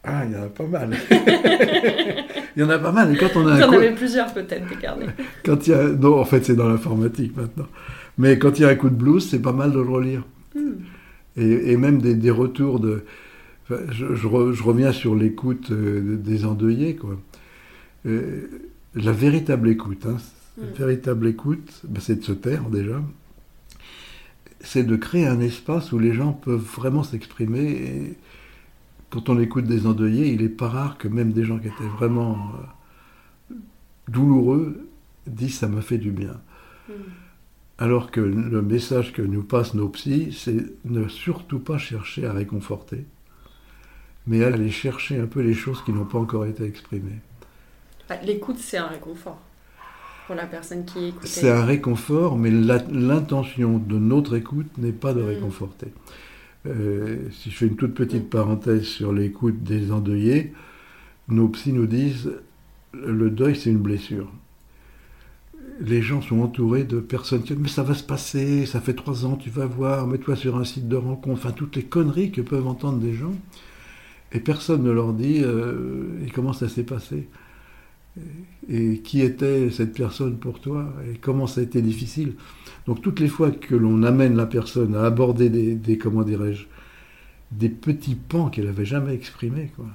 [0.04, 0.96] Ah, il y en a pas mal.
[2.56, 3.14] il y en a pas mal.
[3.14, 5.08] Et quand on a vous en avez plusieurs peut-être des carnets.
[5.44, 5.82] quand il y a...
[5.82, 7.66] Non, en fait, c'est dans l'informatique maintenant.
[8.16, 10.22] Mais quand il y a un coup de blues, c'est pas mal de le relire.
[10.54, 10.76] Hmm.
[11.36, 13.04] Et, et, même des, des retours de
[13.68, 14.26] je,
[14.62, 16.96] reviens sur l'écoute euh, des endeuillés.
[16.96, 17.18] Quoi.
[18.06, 20.16] Euh, la véritable écoute, hein,
[20.58, 20.64] mm.
[20.76, 23.02] véritable écoute, ben, c'est de se taire déjà.
[24.60, 27.70] C'est de créer un espace où les gens peuvent vraiment s'exprimer.
[27.70, 28.16] Et
[29.10, 31.84] quand on écoute des endeuillés, il n'est pas rare que même des gens qui étaient
[31.96, 32.52] vraiment
[33.50, 33.54] euh,
[34.08, 34.88] douloureux
[35.26, 36.40] disent ça m'a fait du bien.
[36.88, 36.92] Mm.
[37.78, 42.32] Alors que le message que nous passent nos psys, c'est ne surtout pas chercher à
[42.32, 43.04] réconforter
[44.26, 47.20] mais aller chercher un peu les choses qui n'ont pas encore été exprimées.
[48.08, 49.38] Bah, l'écoute, c'est un réconfort
[50.26, 51.26] pour la personne qui écoute.
[51.26, 55.26] C'est un réconfort, mais l'intention de notre écoute n'est pas de mm.
[55.26, 55.86] réconforter.
[56.66, 58.28] Euh, si je fais une toute petite mm.
[58.28, 60.52] parenthèse sur l'écoute des endeuillés,
[61.28, 62.32] nos psys nous disent
[62.92, 64.30] le deuil, c'est une blessure.
[65.80, 68.94] Les gens sont entourés de personnes qui disent Mais ça va se passer, ça fait
[68.94, 71.40] trois ans, tu vas voir, mets-toi sur un site de rencontre.
[71.44, 73.34] Enfin, toutes les conneries que peuvent entendre des gens.
[74.32, 77.28] Et personne ne leur dit euh, et comment ça s'est passé?
[78.68, 82.34] Et qui était cette personne pour toi Et comment ça a été difficile
[82.86, 86.66] Donc toutes les fois que l'on amène la personne à aborder des, comment dirais-je,
[87.52, 89.86] des petits pans qu'elle n'avait jamais exprimés, quoi.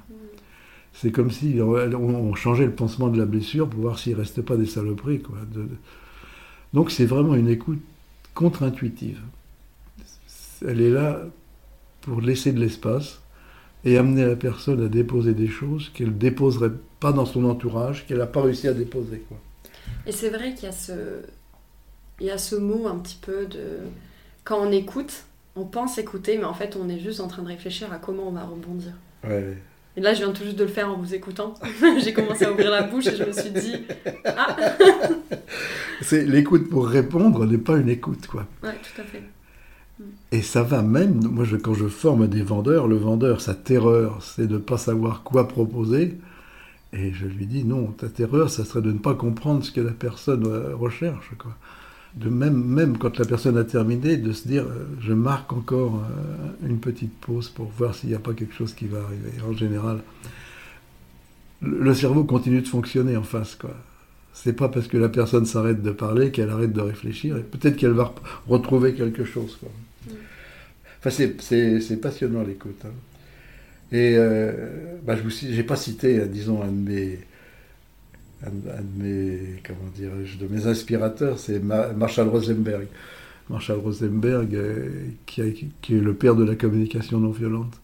[0.94, 4.42] C'est comme si on, changeait le pansement de la blessure pour voir s'il ne restait
[4.42, 5.38] pas des saloperies, quoi.
[6.74, 7.82] donc c'est vraiment une écoute
[8.34, 9.22] contre-intuitive.
[10.68, 11.22] Elle est là
[12.02, 13.21] pour laisser de l'espace
[13.84, 18.06] et amener la personne à déposer des choses qu'elle ne déposerait pas dans son entourage,
[18.06, 19.24] qu'elle n'a pas réussi à déposer.
[19.28, 19.38] Quoi.
[20.06, 21.22] Et c'est vrai qu'il y a ce,
[22.20, 23.80] il y a ce mot un petit peu de...
[24.44, 25.24] Quand on écoute,
[25.56, 28.28] on pense écouter, mais en fait on est juste en train de réfléchir à comment
[28.28, 28.94] on va rebondir.
[29.24, 29.58] Ouais.
[29.98, 31.54] Et là, je viens tout juste de le faire en vous écoutant.
[32.00, 33.76] J'ai commencé à ouvrir la bouche et je me suis dit
[34.26, 34.56] Ah
[36.02, 38.48] C'est l'écoute pour répondre n'est pas une écoute, quoi.
[38.64, 39.22] Ouais, tout à fait.
[40.32, 44.48] Et ça va même, moi quand je forme des vendeurs, le vendeur, sa terreur, c'est
[44.48, 46.18] de ne pas savoir quoi proposer.
[46.94, 49.82] Et je lui dis, non, ta terreur, ça serait de ne pas comprendre ce que
[49.82, 51.32] la personne euh, recherche.
[51.38, 51.52] Quoi.
[52.16, 55.96] de même, même quand la personne a terminé, de se dire euh, je marque encore
[55.96, 59.32] euh, une petite pause pour voir s'il n'y a pas quelque chose qui va arriver.
[59.50, 60.02] En général,
[61.62, 63.56] le cerveau continue de fonctionner en face.
[63.56, 63.72] quoi.
[64.34, 67.38] C'est pas parce que la personne s'arrête de parler qu'elle arrête de réfléchir.
[67.38, 69.58] Et peut-être qu'elle va re- retrouver quelque chose.
[71.02, 72.82] Enfin, c'est- passionnant l'écoute.
[72.86, 72.92] hein.
[73.92, 77.18] Et euh, bah, je j'ai pas cité, euh, disons, un de
[79.04, 82.88] mes, comment dirais-je, de mes inspirateurs, c'est Ma- Marshall Rosenberg.
[83.50, 84.90] Marshall Rosenberg, euh,
[85.26, 87.80] qui, est le père de la communication non violente,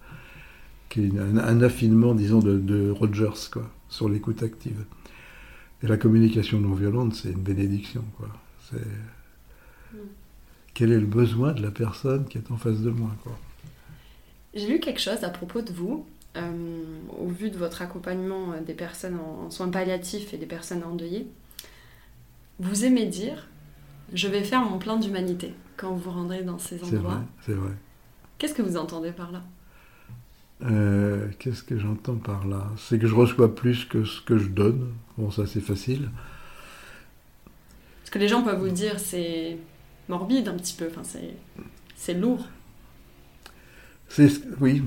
[0.90, 4.84] qui est un, affinement, disons, de, Rogers, quoi, sur l'écoute active.
[5.84, 8.30] Et la communication non violente, c'est une bénédiction, quoi.
[10.78, 13.10] Quel est le besoin de la personne qui est en face de moi.
[14.54, 16.84] J'ai lu quelque chose à propos de vous, euh,
[17.20, 20.84] au vu de votre accompagnement euh, des personnes en, en soins palliatifs et des personnes
[20.84, 21.26] endeuillées.
[22.60, 23.48] Vous aimez dire
[24.14, 27.24] Je vais faire mon plein d'humanité quand vous vous rendrez dans ces endroits.
[27.44, 27.72] c'est vrai.
[28.38, 29.42] Qu'est-ce que vous entendez par là?
[30.62, 32.68] Euh, Qu'est-ce que j'entends par là?
[32.78, 34.94] C'est que je reçois plus que ce que je donne.
[35.18, 36.12] Bon, ça c'est facile.
[38.02, 39.58] Parce que les gens peuvent vous dire c'est
[40.10, 41.04] morbide un petit peu, enfin,
[41.96, 42.48] c'est, lourd.
[44.10, 44.84] C'est oui,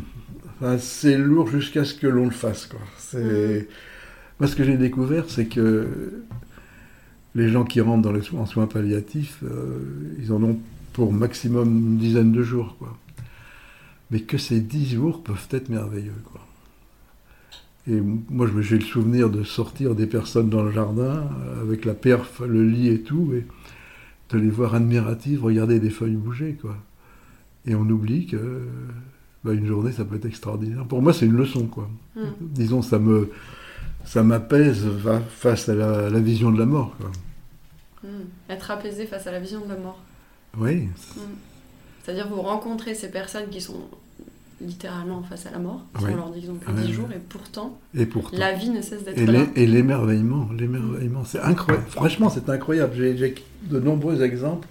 [0.61, 2.67] Enfin, c'est lourd jusqu'à ce que l'on le fasse.
[2.67, 2.81] Quoi.
[2.99, 3.69] C'est
[4.41, 6.23] moi ce que j'ai découvert, c'est que
[7.35, 10.59] les gens qui rentrent dans les soins, en soins palliatifs, euh, ils en ont
[10.93, 12.97] pour maximum une dizaine de jours, quoi.
[14.11, 16.41] Mais que ces dix jours peuvent être merveilleux, quoi.
[17.89, 21.63] Et moi, je me- j'ai le souvenir de sortir des personnes dans le jardin euh,
[21.63, 23.47] avec la perf, le lit et tout, et
[24.33, 26.77] de les voir admiratives, regarder des feuilles bouger, quoi.
[27.67, 28.67] Et on oublie que
[29.45, 30.85] bah, une journée, ça peut être extraordinaire.
[30.87, 31.89] Pour moi, c'est une leçon, quoi.
[32.17, 32.23] Mm.
[32.41, 33.31] Disons, ça me,
[34.05, 37.11] ça m'apaise fa- face à la, vision de la mort, quoi.
[38.03, 38.25] Hmm.
[38.49, 40.01] Être apaisé face à la vision de la mort.
[40.57, 40.89] Oui,
[42.03, 43.89] C'est-à-dire vous rencontrez ces personnes qui sont
[44.61, 46.13] littéralement face à la mort, qui Ouais.
[46.13, 46.93] ont leur disons que Ouais, 10 ouais.
[46.93, 48.37] jours, et pourtant, et pourtant.
[48.39, 49.47] la vie ne cesse d'être Et là.
[49.57, 51.87] et l'émerveillement, l'émerveillement, c'est incroyable.
[51.89, 52.93] Franchement, c'est incroyable.
[52.97, 54.69] J'ai de nombreux exemples.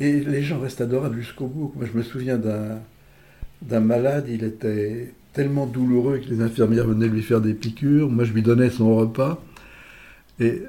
[0.00, 1.72] Et les gens restent adorables jusqu'au bout.
[1.76, 7.22] Moi, je me souviens d'un malade, il était tellement douloureux que les infirmières venaient lui
[7.22, 8.08] faire des piqûres.
[8.08, 9.42] Moi, je lui donnais son repas.
[10.40, 10.62] Et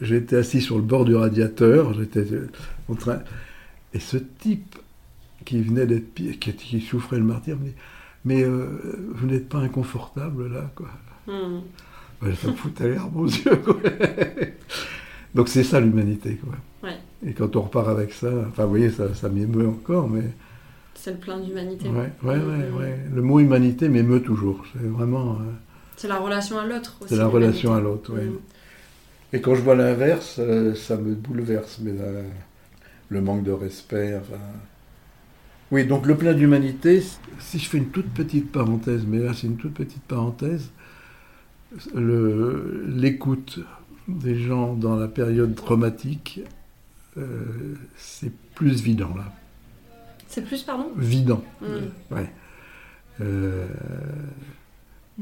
[0.00, 1.94] j'étais assis sur le bord du radiateur.
[1.94, 2.24] J'étais
[2.88, 3.20] en train.
[3.94, 4.76] Et ce type
[5.46, 7.74] qui venait d'être qui, qui souffrait le martyr me dit
[8.26, 8.66] Mais euh,
[9.14, 10.88] vous n'êtes pas inconfortable là, quoi.
[11.26, 11.60] Hmm.
[12.22, 13.56] Ça me foutait l'air aux yeux.
[13.64, 13.76] quoi.
[15.34, 16.36] Donc c'est ça l'humanité.
[16.36, 16.54] Quoi.
[16.90, 16.96] Ouais.
[17.26, 20.22] Et quand on repart avec ça, enfin vous voyez, ça, ça m'émeut encore, mais
[20.94, 21.88] C'est le plein d'humanité.
[21.88, 22.98] ouais, ouais, ouais, ouais.
[23.14, 24.64] le mot humanité m'émeut toujours.
[24.72, 25.52] C'est vraiment, euh,
[25.96, 27.14] C'est la relation à l'autre aussi.
[27.14, 28.12] c'est la relation à l'autre.
[28.14, 28.24] ouais.
[28.24, 28.38] Hmm.
[29.32, 31.92] Et quand je vois l'inverse, euh, ça me bouleverse, mais
[33.08, 34.16] le manque de respect.
[34.16, 34.40] Enfin...
[35.72, 37.02] Oui, donc le plein d'humanité,
[37.40, 40.70] si je fais une toute petite parenthèse, mais là c'est une toute petite parenthèse,
[41.94, 43.58] l'écoute
[44.08, 46.40] des gens dans la période traumatique,
[47.16, 49.32] euh, c'est plus vidant là.
[50.28, 50.90] C'est plus, pardon?
[50.96, 51.42] Vidant.
[51.60, 52.14] Hmm.
[52.14, 52.30] Ouais.
[53.20, 53.66] Euh,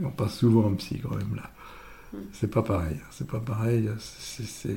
[0.03, 1.51] on passe souvent en psy quand même là.
[2.13, 2.17] Mm.
[2.33, 2.97] C'est pas pareil.
[3.11, 3.89] C'est pas pareil.
[3.99, 4.77] C'est-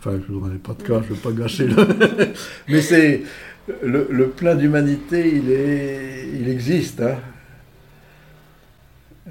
[0.00, 1.74] Enfin, je n'en ai pas de cas, je veux pas gâcher le.
[2.68, 3.22] Mais c'est
[3.82, 7.00] le, le plein d'humanité, il est, il existe.
[7.00, 7.16] Hein.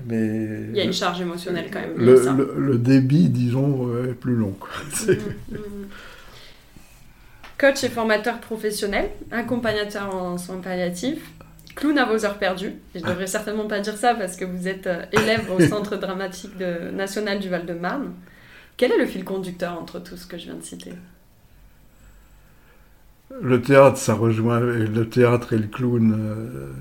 [0.05, 1.93] Mais Il y a une charge émotionnelle quand même.
[1.97, 2.33] le, liée à ça.
[2.33, 4.55] le- le débit, disons, est plus long.
[4.93, 5.87] C'est- Mhm, mhm.
[7.59, 11.23] Coach et formateur professionnel, accompagnateur en soins palliatifs,
[11.75, 12.73] clown à vos heures perdues.
[12.93, 15.95] Et je devrais certainement pas dire ça parce que vous êtes euh, élève au Centre
[15.97, 18.11] dramatique de- national du Val-de-Marne.
[18.77, 20.93] Quel est le fil conducteur entre tout ce que je viens de citer?
[23.41, 26.13] Le théâtre, ça rejoint le théâtre et le clown.
[26.17, 26.71] euh,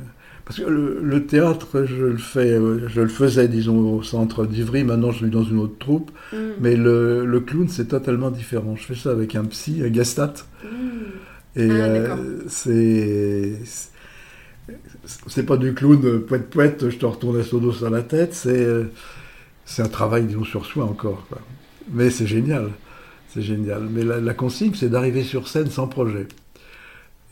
[0.45, 4.47] parce que le, le théâtre, je le fais, euh, je le faisais, disons, au centre
[4.47, 4.85] d'Ivry.
[4.85, 6.11] Maintenant, je suis dans une autre troupe.
[6.33, 6.57] Mhm.
[6.59, 8.77] Mais le, le clown, c'est totalement différent.
[8.77, 10.35] Je fais ça avec un psy, un gastat.
[10.63, 11.27] Mhm.
[11.57, 13.59] Et Ah, euh, c'est.
[15.27, 18.35] C'est pas du clown poète poète, je te retourne la sodo sur la tête.
[18.35, 18.67] C'est
[19.67, 21.27] c'est un travail, disons, sur soi encore.
[21.29, 21.41] Quoi.
[21.91, 22.71] Mais c'est génial.
[23.29, 23.89] C'est génial.
[23.91, 26.27] Mais la, consigne, c'est d'arriver sur scène sans projet.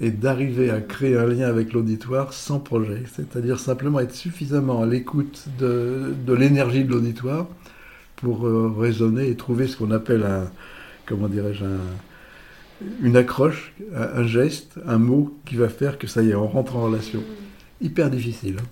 [0.01, 3.03] Et d'arriver à créer un lien avec l'auditoire sans projet.
[3.15, 7.47] C'est-à-dire simplement être suffisamment à l'écoute de, l'énergie de l'auditoire
[8.17, 10.51] pour euh, raisonner et trouver ce qu'on appelle un.
[11.07, 16.31] Comment dirais-je un, Une accroche, un, geste, un mot qui va faire que ça y
[16.31, 17.23] est, on rentre en relation.
[17.81, 18.57] Hyper difficile.
[18.61, 18.67] hein.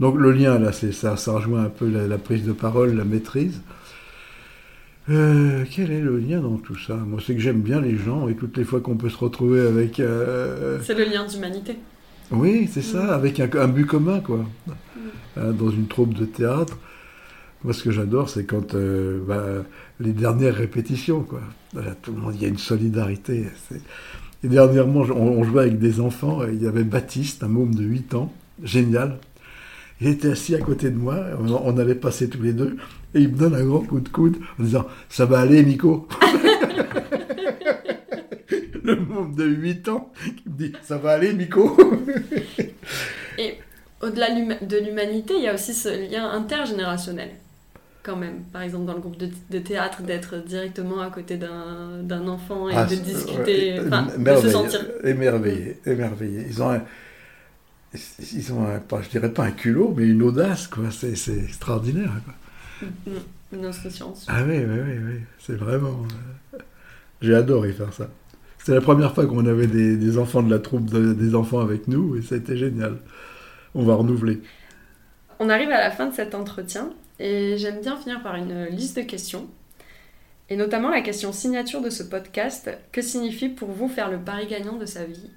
[0.00, 3.60] Donc le lien, là, ça, rejoint un peu la prise de parole, la maîtrise.
[5.10, 6.94] Euh, quel est le lien dans tout ça?
[6.96, 9.60] Moi, c'est que j'aime bien les gens et toutes les fois qu'on peut se retrouver
[9.60, 9.98] avec.
[10.00, 11.76] euh, C'est le lien d'humanité.
[12.30, 13.10] Oui, c'est ça, Mm.
[13.10, 14.38] avec un, un but commun, quoi.
[14.66, 14.72] Mm.
[15.36, 16.78] Hein, Dans une troupe de théâtre.
[17.64, 19.64] Moi, ce que j'adore, c'est quand euh, bah,
[20.00, 21.42] les dernières répétitions, quoi.
[22.02, 23.46] Tout le monde, il y a une solidarité.
[24.44, 26.44] Et dernièrement, on, on jouait avec des enfants.
[26.44, 28.32] et il y avait Baptiste, un môme de 8 ans,
[28.62, 29.18] génial.
[30.02, 31.16] Il était assis à côté de moi.
[31.38, 32.76] On, allait passer tous les deux.
[33.14, 36.08] Et il me donne un grand coup de coude en disant Ça va aller, Nico
[38.82, 41.76] Le môme de 8 ans qui me dit Ça va aller, Nico
[43.38, 43.58] Et
[44.00, 44.26] au-delà
[44.60, 47.30] de l'humanité, il y a aussi ce lien intergénérationnel.
[48.02, 52.26] Quand même, par exemple dans le groupe de, de théâtre, d'être directement à côté d'un
[52.26, 54.84] enfant et Ah, de discuter, ouais, enfin, de se sentir.
[55.04, 56.44] émerveillé, émerveillé.
[56.48, 56.82] Ils ont un,
[58.32, 60.90] ils ont un, pas, je dirais pas un culot, mais une audace, quoi.
[60.90, 62.34] C'est, c'est extraordinaire, quoi.
[63.52, 64.26] Une insouciance.
[64.28, 65.20] Ah oui, oui, oui, oui.
[65.38, 66.06] C'est vraiment.
[66.54, 66.58] euh,
[67.20, 68.08] J'ai adoré faire ça.
[68.58, 71.60] C'était la première fois qu'on avait des, des enfants de la troupe de- des enfants
[71.60, 72.98] avec nous, et c'était génial.
[73.74, 74.40] On va renouveler.
[75.38, 78.96] On arrive à la fin de cet entretien et j'aime bien finir par une liste
[78.96, 79.48] de questions.
[80.48, 82.70] Et notamment la question signature de ce podcast.
[82.92, 85.30] Que signifie pour vous faire le pari gagnant de sa vie?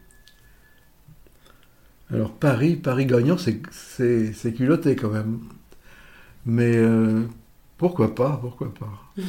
[2.11, 5.39] Alors Paris, Paris gagnant, c'est, culotté quand même.
[6.45, 7.21] Mais euh,
[7.77, 8.91] pourquoi pas, pourquoi pas.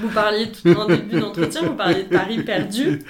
[0.00, 3.00] Vous parliez tout en début d'entretien, vous parliez de paris perdu.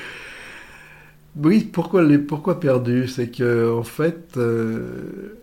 [1.37, 3.09] Oui, pourquoi, les, pourquoi perdu?
[3.09, 5.37] C'est que en fait, euh,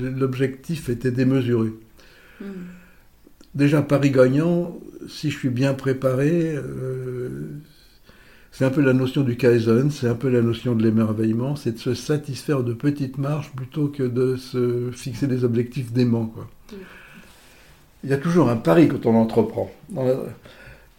[0.00, 1.70] l'objectif était démesuré.
[2.40, 2.44] Mm.
[3.54, 4.76] Déjà, Paris gagnant,
[5.08, 7.48] si je suis bien préparé, euh,
[8.52, 11.72] c'est un peu la notion du Kaizen, c'est un peu la notion de l'émerveillement, c'est
[11.72, 16.32] de se satisfaire de petites marches plutôt que de se fixer des objectifs déments.
[18.02, 19.70] Il y a toujours un pari quand on entreprend.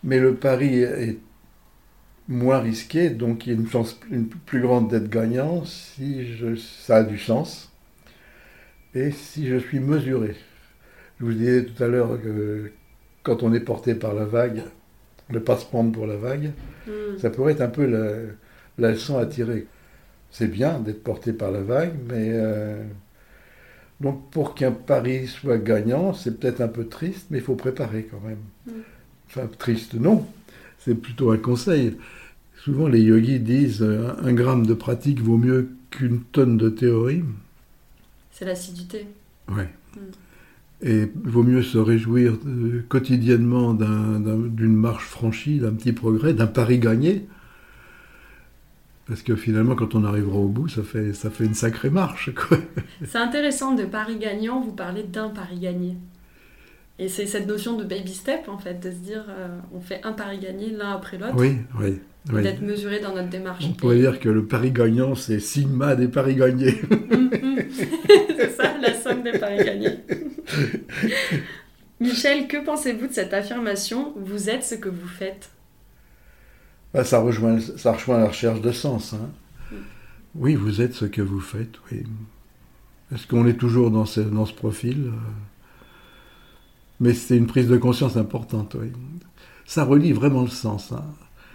[0.03, 1.17] Mais le pari est
[2.27, 3.99] moins risqué, donc il y a une chance
[4.45, 6.25] plus grande d'être gagnant si
[6.85, 7.71] ça a du sens
[8.95, 10.35] et si je suis mesuré.
[11.19, 12.71] Je vous disais tout à l'heure que
[13.23, 14.63] quand on est porté par la vague,
[15.29, 16.51] ne pas se prendre pour la vague,
[16.87, 17.17] Mm.
[17.19, 18.13] ça pourrait être un peu la,
[18.77, 19.67] la leçon à tirer.
[20.31, 22.83] C'est bien d'être porté par la vague, mais euh,
[23.99, 28.07] donc pour qu'un pari soit gagnant, c'est peut-être un peu triste, mais il faut préparer
[28.09, 28.39] quand même.
[28.65, 28.81] Mm.
[29.27, 30.27] Enfin, triste, non.
[30.79, 31.97] C'est plutôt un conseil.
[32.57, 37.23] Souvent, les yogis disent euh, un gramme de pratique vaut mieux qu'une tonne de théorie.
[38.31, 39.07] C'est l'assiduité.
[39.49, 39.69] Ouais.
[39.95, 39.99] Mm.
[40.83, 46.33] Et vaut mieux se réjouir euh, quotidiennement d'un- d'un- d'une marche franchie, d'un petit progrès,
[46.33, 47.27] d'un pari gagné.
[49.07, 52.31] Parce que finalement, quand on arrivera au bout, ça fait, ça fait une sacrée marche.
[53.05, 55.97] C'est intéressant de pari gagnant, vous parlez d'un pari gagné.
[56.99, 60.01] Et c'est cette notion de baby step, en fait, de se dire, euh, on fait
[60.03, 61.99] un pari gagné l'un après l'autre, Oui, oui.
[62.31, 62.43] oui.
[62.43, 63.65] d'être mesuré dans notre démarche.
[63.67, 66.79] On pourrait dire que le pari gagnant, c'est Sigma des paris gagnés.
[66.91, 67.59] Mm, mm.
[68.37, 68.93] c'est ça, la
[69.39, 69.99] paris gagnés.
[71.99, 75.49] Michel, que pensez-vous de cette affirmation Vous êtes ce que vous faites.
[76.93, 79.13] Ah, ça, rejoint, ça rejoint la recherche de sens.
[79.13, 79.29] hein.
[79.71, 79.75] Mm.
[80.35, 81.75] Oui, vous êtes ce que vous faites.
[81.91, 82.03] Oui.
[83.13, 85.11] Est-ce qu'on est toujours dans ce, dans ce profil?
[86.99, 88.75] Mais c'est une prise de conscience importante.
[88.79, 88.91] Oui.
[89.65, 90.91] Ça relie vraiment le sens.
[90.91, 91.03] hein.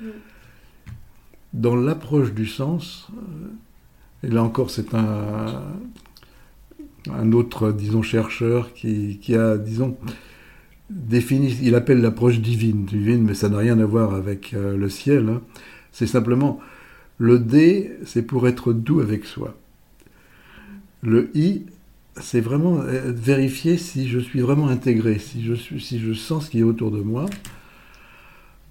[0.01, 0.07] Mm.
[1.55, 5.63] Dans l'approche du sens, euh, et là encore, c'est un,
[7.13, 9.97] un autre, disons, chercheur qui, a, disons,
[10.91, 14.89] défini, il appelle l'approche divine, divine, mais ça n'a rien à voir avec euh, le
[14.89, 15.29] ciel.
[15.29, 15.43] hein.
[15.93, 16.61] C'est simplement
[17.19, 19.57] le D, c'est pour être doux avec soi.
[21.03, 21.63] Le I,
[22.21, 26.51] c'est vraiment euh, vérifier si je suis vraiment intégré, si je, si je sens ce
[26.51, 27.27] qui est autour de moi.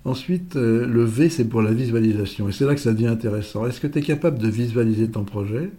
[0.03, 2.47] Ensuite, euh, le V, c'est pour la visualisation.
[2.47, 3.65] Et c'est là que ça devient intéressant.
[3.65, 5.71] Est-ce que tu es capable de visualiser ton projet?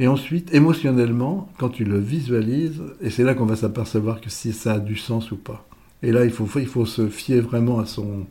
[0.00, 4.52] Et ensuite, émotionnellement, quand tu le visualises, et c'est là qu'on va s'apercevoir que si
[4.52, 5.66] ça a du sens ou pas.
[6.02, 8.26] Et là, il faut, il faut se fier vraiment à son,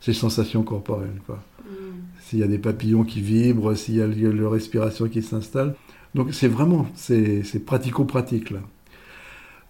[0.00, 1.20] ses sensations corporelles.
[1.26, 1.42] Quoi.
[1.64, 1.72] Mm.
[2.20, 5.74] S'il y a des papillons qui vibrent, s'il y a le, le respiration qui s'installe.
[6.14, 8.60] Donc c'est vraiment, c'est c'est pratico-pratique là.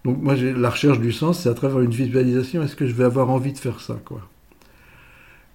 [0.03, 2.93] Donc moi, j'ai- la recherche du sens, c'est à travers une visualisation, est-ce que je
[2.93, 4.21] vais avoir envie de faire ça quoi?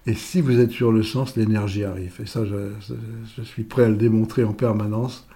[0.07, 2.15] Et si vous êtes sur le sens, l'énergie arrive.
[2.23, 2.95] Et ça, je, je-
[3.37, 5.27] je suis prêt à le démontrer en permanence.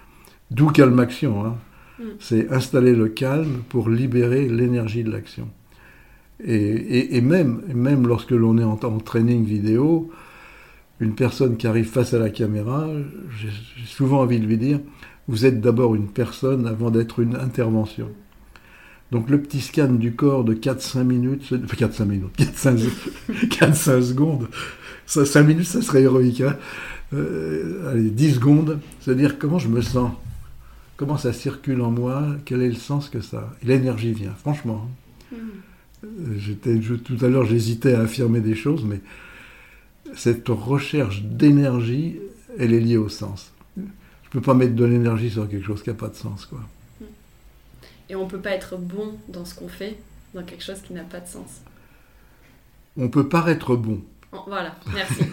[0.51, 1.45] D'où calme action.
[1.45, 1.57] hein.
[1.99, 2.03] Mm.
[2.21, 5.49] C'est installer le calme pour libérer l'énergie de l'action.
[6.45, 10.11] Et, et- et même, même lorsque l'on est en, en training vidéo,
[11.01, 12.89] une personne qui arrive face à la caméra,
[13.41, 13.49] j'ai
[13.87, 14.81] souvent envie de lui dire,
[15.29, 18.09] vous êtes d'abord une personne avant d'être une intervention.
[19.13, 22.41] Donc le petit scan du corps de 4-5 minutes, enfin 4-5 minutes,
[23.51, 24.49] 4-5 secondes,
[25.07, 26.57] ça, 5 minutes ça serait héroïque, hein
[27.13, 30.11] euh, allez, 10 secondes, c'est-à-dire comment je me sens,
[30.97, 34.89] comment ça circule en moi, quel est le sens que ça, et l'énergie vient, franchement.
[35.33, 35.37] Mm.
[36.05, 39.01] Euh, tout à l'heure j'hésitais à affirmer des choses, mais
[40.17, 42.19] cette recherche d'énergie,
[42.59, 43.53] elle est liée au sens.
[43.77, 46.47] Je ne peux pas mettre de l'énergie sur quelque chose qui n'a pas de sens.
[46.47, 46.61] Quoi.
[48.09, 49.97] Et on ne peut pas être bon dans ce qu'on fait,
[50.35, 51.63] dans quelque chose qui n'a pas de sens.
[52.97, 54.03] On peut paraître bon.
[54.47, 55.15] Voilà, merci.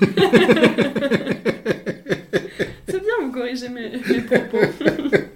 [2.88, 4.60] C'est bien, vous corrigez mes, propos.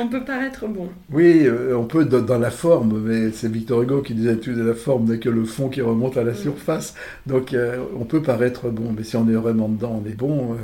[0.00, 0.88] on peut paraître bon.
[1.12, 4.62] Oui, euh, on peut dans, la forme, mais c'est Victor Hugo qui disait tu de
[4.62, 6.94] la forme n'est que le fond qui remonte à la surface.
[7.26, 10.54] Donc euh, on peut paraître bon, mais si on est vraiment dedans, on est bon.
[10.54, 10.56] Euh,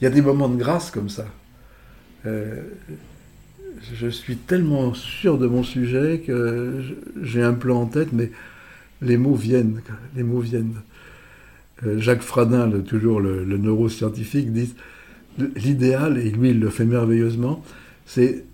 [0.00, 1.26] il y a des moments de grâce comme ça
[3.94, 6.82] je suis tellement sûr de mon sujet que
[7.22, 8.30] j'ai un plan en tête, mais
[9.00, 9.80] les mots viennent.
[10.14, 10.74] Les mots viennent.
[11.96, 14.74] Jacques Fradin, toujours le, neuroscientifique, dit
[15.56, 17.64] l'idéal, et lui il le fait merveilleusement,
[18.04, 18.44] c'est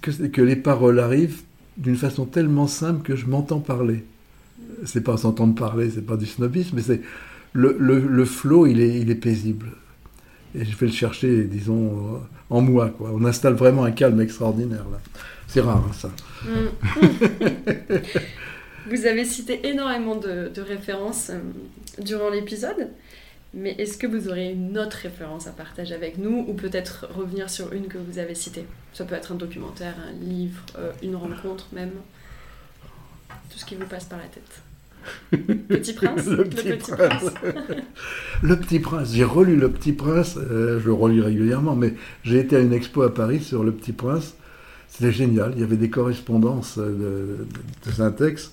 [0.00, 1.42] que, les paroles arrivent
[1.76, 4.04] d'une façon tellement simple que je m'entends parler.
[4.84, 7.00] C'est pas s'entendre parler, c'est pas du snobisme, mais c'est
[7.52, 9.72] le, le, flot, il est, il est paisible.
[10.54, 12.20] Et je vais le chercher, disons,
[12.50, 12.90] en moi.
[12.90, 13.10] Quoi.
[13.12, 14.86] On installe vraiment un calme extraordinaire.
[14.90, 15.00] là.
[15.46, 16.10] C'est rare, hein, ça.
[16.44, 16.70] Mm.
[18.90, 21.40] Vous avez cité énormément de, références euh,
[22.02, 22.88] durant l'épisode,
[23.54, 27.50] mais est-ce que vous aurez une autre référence à partager avec nous, ou peut-être revenir
[27.50, 28.64] sur une que vous avez citée?
[28.92, 31.92] Ça peut être un documentaire, un livre, euh, une rencontre même.
[33.50, 34.62] Tout ce qui vous passe par la tête.
[35.68, 36.26] Petit Prince?
[36.26, 37.24] Le Petit, Prince.
[38.42, 39.12] le Petit Prince.
[39.12, 42.72] J'ai relu Le Petit Prince, euh, je le relis régulièrement, mais j'ai été à une
[42.72, 44.34] expo à Paris sur Le Petit Prince.
[44.88, 45.52] C'était génial.
[45.56, 47.46] Il y avait des correspondances de,
[47.86, 48.52] de, syntaxe.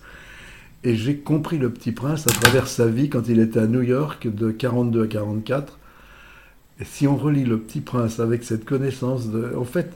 [0.84, 3.82] Et j'ai compris Le Petit Prince à travers sa vie quand il était à New
[3.82, 5.77] York de 42 à 44.
[6.80, 9.53] Et si on relit Le Petit Prince avec cette connaissance de.
[9.57, 9.91] En fait,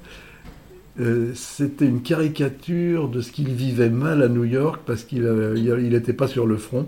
[0.99, 6.13] euh, c'était une caricature de ce qu'il vivait mal à New York parce qu'il n'était
[6.13, 6.86] pas sur le front.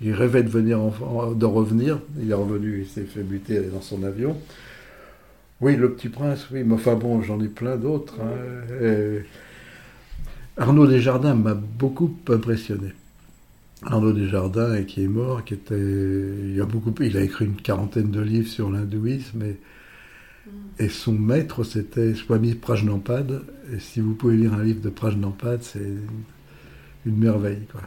[0.00, 1.98] Il rêvait de, venir revenir.
[2.20, 4.36] Il est revenu, il s'est fait buter dans son avion.
[5.60, 8.14] Oui, le petit prince, oui, mais enfin bon, j'en ai plein d'autres.
[8.20, 9.22] Hein.
[10.56, 12.92] Arnaud Desjardins m'a beaucoup impressionné.
[13.82, 18.10] Arnaud Desjardins, qui est mort, qui était, il a beaucoup, il a écrit une quarantaine
[18.10, 19.58] de livres sur l'hindouisme, et
[20.48, 20.82] Mm.
[20.84, 23.42] Et son maître, c'était Swami Prajnampad.
[23.72, 25.96] Et si vous pouvez lire un livre de Prajnampad, c'est
[27.06, 27.66] une merveille.
[27.70, 27.82] Quoi.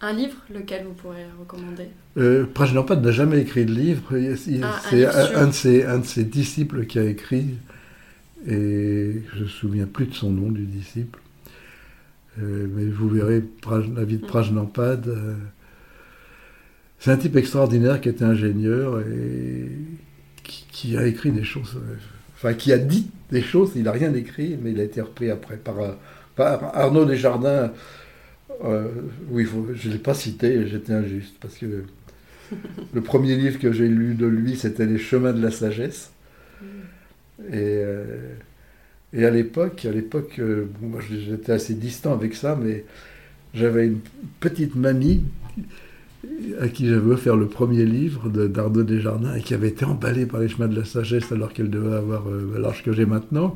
[0.00, 1.88] Un livre, lequel vous pourrez recommander?
[2.16, 4.02] Euh, Prajnampad n'a jamais écrit de livre.
[4.62, 7.54] Ah, c'est un, de ses, un de ses disciples qui a écrit.
[8.46, 11.20] Et je ne me souviens plus de son nom, du disciple.
[12.40, 13.42] Euh, mais vous verrez
[13.94, 14.28] la vie de mm.
[14.28, 15.08] Prajnampad.
[15.08, 15.34] Euh,
[16.98, 19.68] c'est un type extraordinaire qui était ingénieur et
[20.42, 21.96] qui, a écrit des choses, euh,
[22.34, 25.30] enfin qui a dit des choses, il n'a rien écrit, mais il a été repris
[25.30, 25.76] après par,
[26.36, 27.72] par Arnaud Desjardins.
[29.30, 31.84] Oui, je ne l'ai pas cité, j'étais injuste, parce que
[32.92, 36.12] le premier livre que j'ai lu de lui, c'était Les chemins de la sagesse.
[37.52, 37.82] Et,
[39.12, 40.40] et à l'époque, à l'époque,
[40.80, 42.84] moi j'étais assez distant avec ça, mais
[43.54, 44.00] j'avais une
[44.40, 45.22] petite mamie
[46.60, 50.40] à qui j'avais offert le premier livre d'Arnaud Desjardins et qui avait été emballé par
[50.40, 53.54] les chemins de la sagesse alors qu'elle devait avoir euh, l'âge que j'ai maintenant.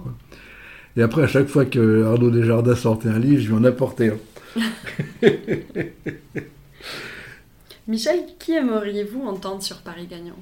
[0.96, 4.12] Et après, à chaque fois que Arnaud Desjardins sortait un livre, je lui en apportais
[4.12, 4.18] un.
[7.88, 10.38] Michel, qui aimeriez-vous entendre sur Paris Gagnant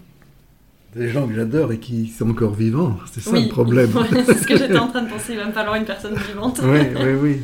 [0.96, 2.96] Des gens que j'adore et qui sont encore vivants.
[3.12, 3.90] C'est ça le problème.
[4.26, 5.32] c'est ce que j'étais en train de penser.
[5.32, 6.60] Il va me falloir une personne vivante.
[6.62, 7.40] oui, oui, oui.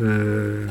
[0.00, 0.66] Euh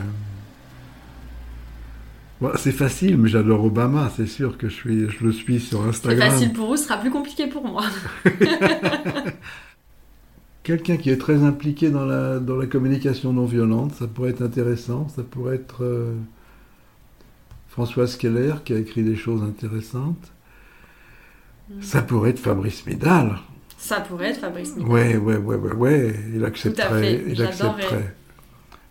[2.56, 6.22] c'est facile, mais j'adore Obama, c'est sûr que je, suis, je le suis sur Instagram.
[6.22, 7.84] C'est facile pour vous, ce sera plus compliqué pour moi.
[10.64, 14.42] Quelqu'un qui est très impliqué dans la, dans la communication non violente, ça pourrait être
[14.42, 15.08] intéressant.
[15.10, 16.14] Ça pourrait être euh,
[17.70, 20.32] Françoise Keller qui a écrit des choses intéressantes.
[21.82, 23.38] Ça pourrait être Fabrice Midal.
[23.78, 24.92] Ça pourrait être Fabrice Midal.
[24.92, 26.16] Oui, oui, oui, oui, ouais.
[26.36, 27.24] il accepterait.
[27.28, 28.16] Il accepterait.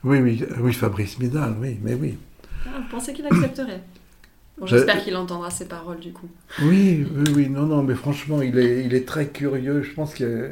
[0.04, 2.16] Oui, oui, oui, Fabrice Midal, oui, mais oui.
[2.66, 3.82] Ah, vous pensez qu'il accepterait?
[4.64, 6.28] J'espère qu'il entendra ces paroles du coup.
[6.62, 9.82] Oui, oui, oui, non, non, mais franchement, il est, il est très curieux.
[9.82, 10.50] Je pense que.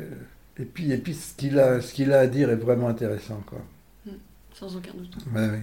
[0.59, 3.43] Et puis, et puis ce qu'il a, ce qu'il a à dire est vraiment intéressant,
[3.47, 3.59] quoi.
[4.07, 4.17] Hmm,
[4.55, 5.17] sans aucun doute.
[5.35, 5.59] oui.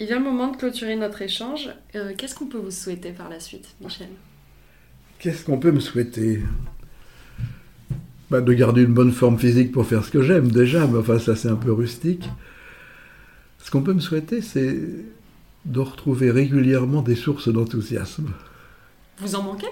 [0.00, 1.70] Il vient le moment de clôturer notre échange.
[1.96, 4.08] Euh, qu'est-ce qu'on peut vous souhaiter par la suite, Michel?
[5.18, 6.42] Qu'est-ce qu'on peut me souhaiter?
[8.30, 11.18] Bah, De garder une bonne forme physique pour faire ce que j'aime déjà, mais enfin
[11.18, 12.28] ça c'est un peu rustique.
[13.58, 14.78] Ce qu'on peut me souhaiter, c'est
[15.64, 18.28] de retrouver régulièrement des sources d'enthousiasme.
[19.18, 19.66] Vous en manquez?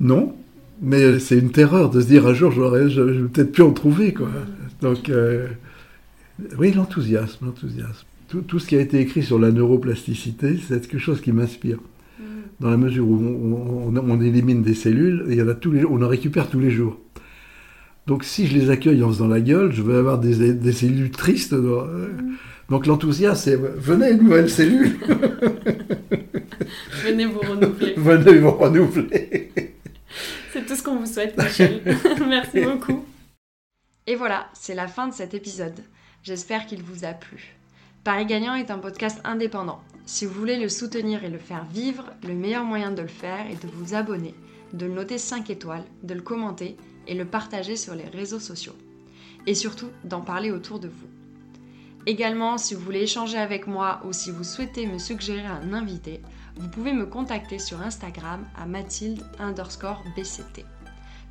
[0.00, 0.34] Non,
[0.80, 3.72] mais c'est une terreur de se dire un jour, j'aurais, je, vais peut-être plus en
[3.72, 4.14] trouver.
[4.14, 4.30] Quoi.
[4.80, 5.48] Donc, euh,
[6.58, 8.06] oui, l'enthousiasme, l'enthousiasme.
[8.28, 11.78] Tout, tout, ce qui a été écrit sur la neuroplasticité, c'est quelque chose qui m'inspire.
[12.60, 15.70] Dans la mesure où on, on, élimine des cellules, et il y en a tous
[15.70, 16.98] les, on en récupère tous les jours.
[18.08, 21.10] Donc si je les accueille en faisant la gueule, je vais avoir des, des cellules
[21.10, 21.52] tristes.
[21.52, 22.08] Euh.
[22.68, 24.98] Donc l'enthousiasme, c'est venez, nouvelle cellule.
[27.04, 27.94] venez vous renouveler.
[27.96, 29.52] venez vous renouveler.
[30.52, 31.82] c'est tout ce qu'on vous souhaite, Michel.
[32.28, 33.04] Merci beaucoup.
[34.06, 35.78] Et voilà, c'est la fin de cet épisode.
[36.22, 37.57] J'espère qu'il vous a plu.
[38.04, 39.80] Paris Gagnant est un podcast indépendant.
[40.06, 43.46] Si vous voulez le soutenir et le faire vivre, le meilleur moyen de le faire
[43.50, 44.34] est de vous abonner,
[44.72, 46.76] de le noter 5 étoiles, de le commenter
[47.06, 48.76] et le partager sur les réseaux sociaux.
[49.46, 51.08] Et surtout, d'en parler autour de vous.
[52.06, 56.22] Également, si vous voulez échanger avec moi ou si vous souhaitez me suggérer un invité,
[56.56, 60.64] vous pouvez me contacter sur Instagram à mathilde underscore bct.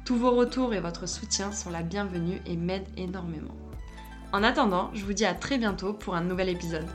[0.05, 3.55] Tous vos retours et votre soutien sont la bienvenue et m'aident énormément.
[4.33, 6.87] En attendant, je vous dis à très bientôt pour un nouvel épisode.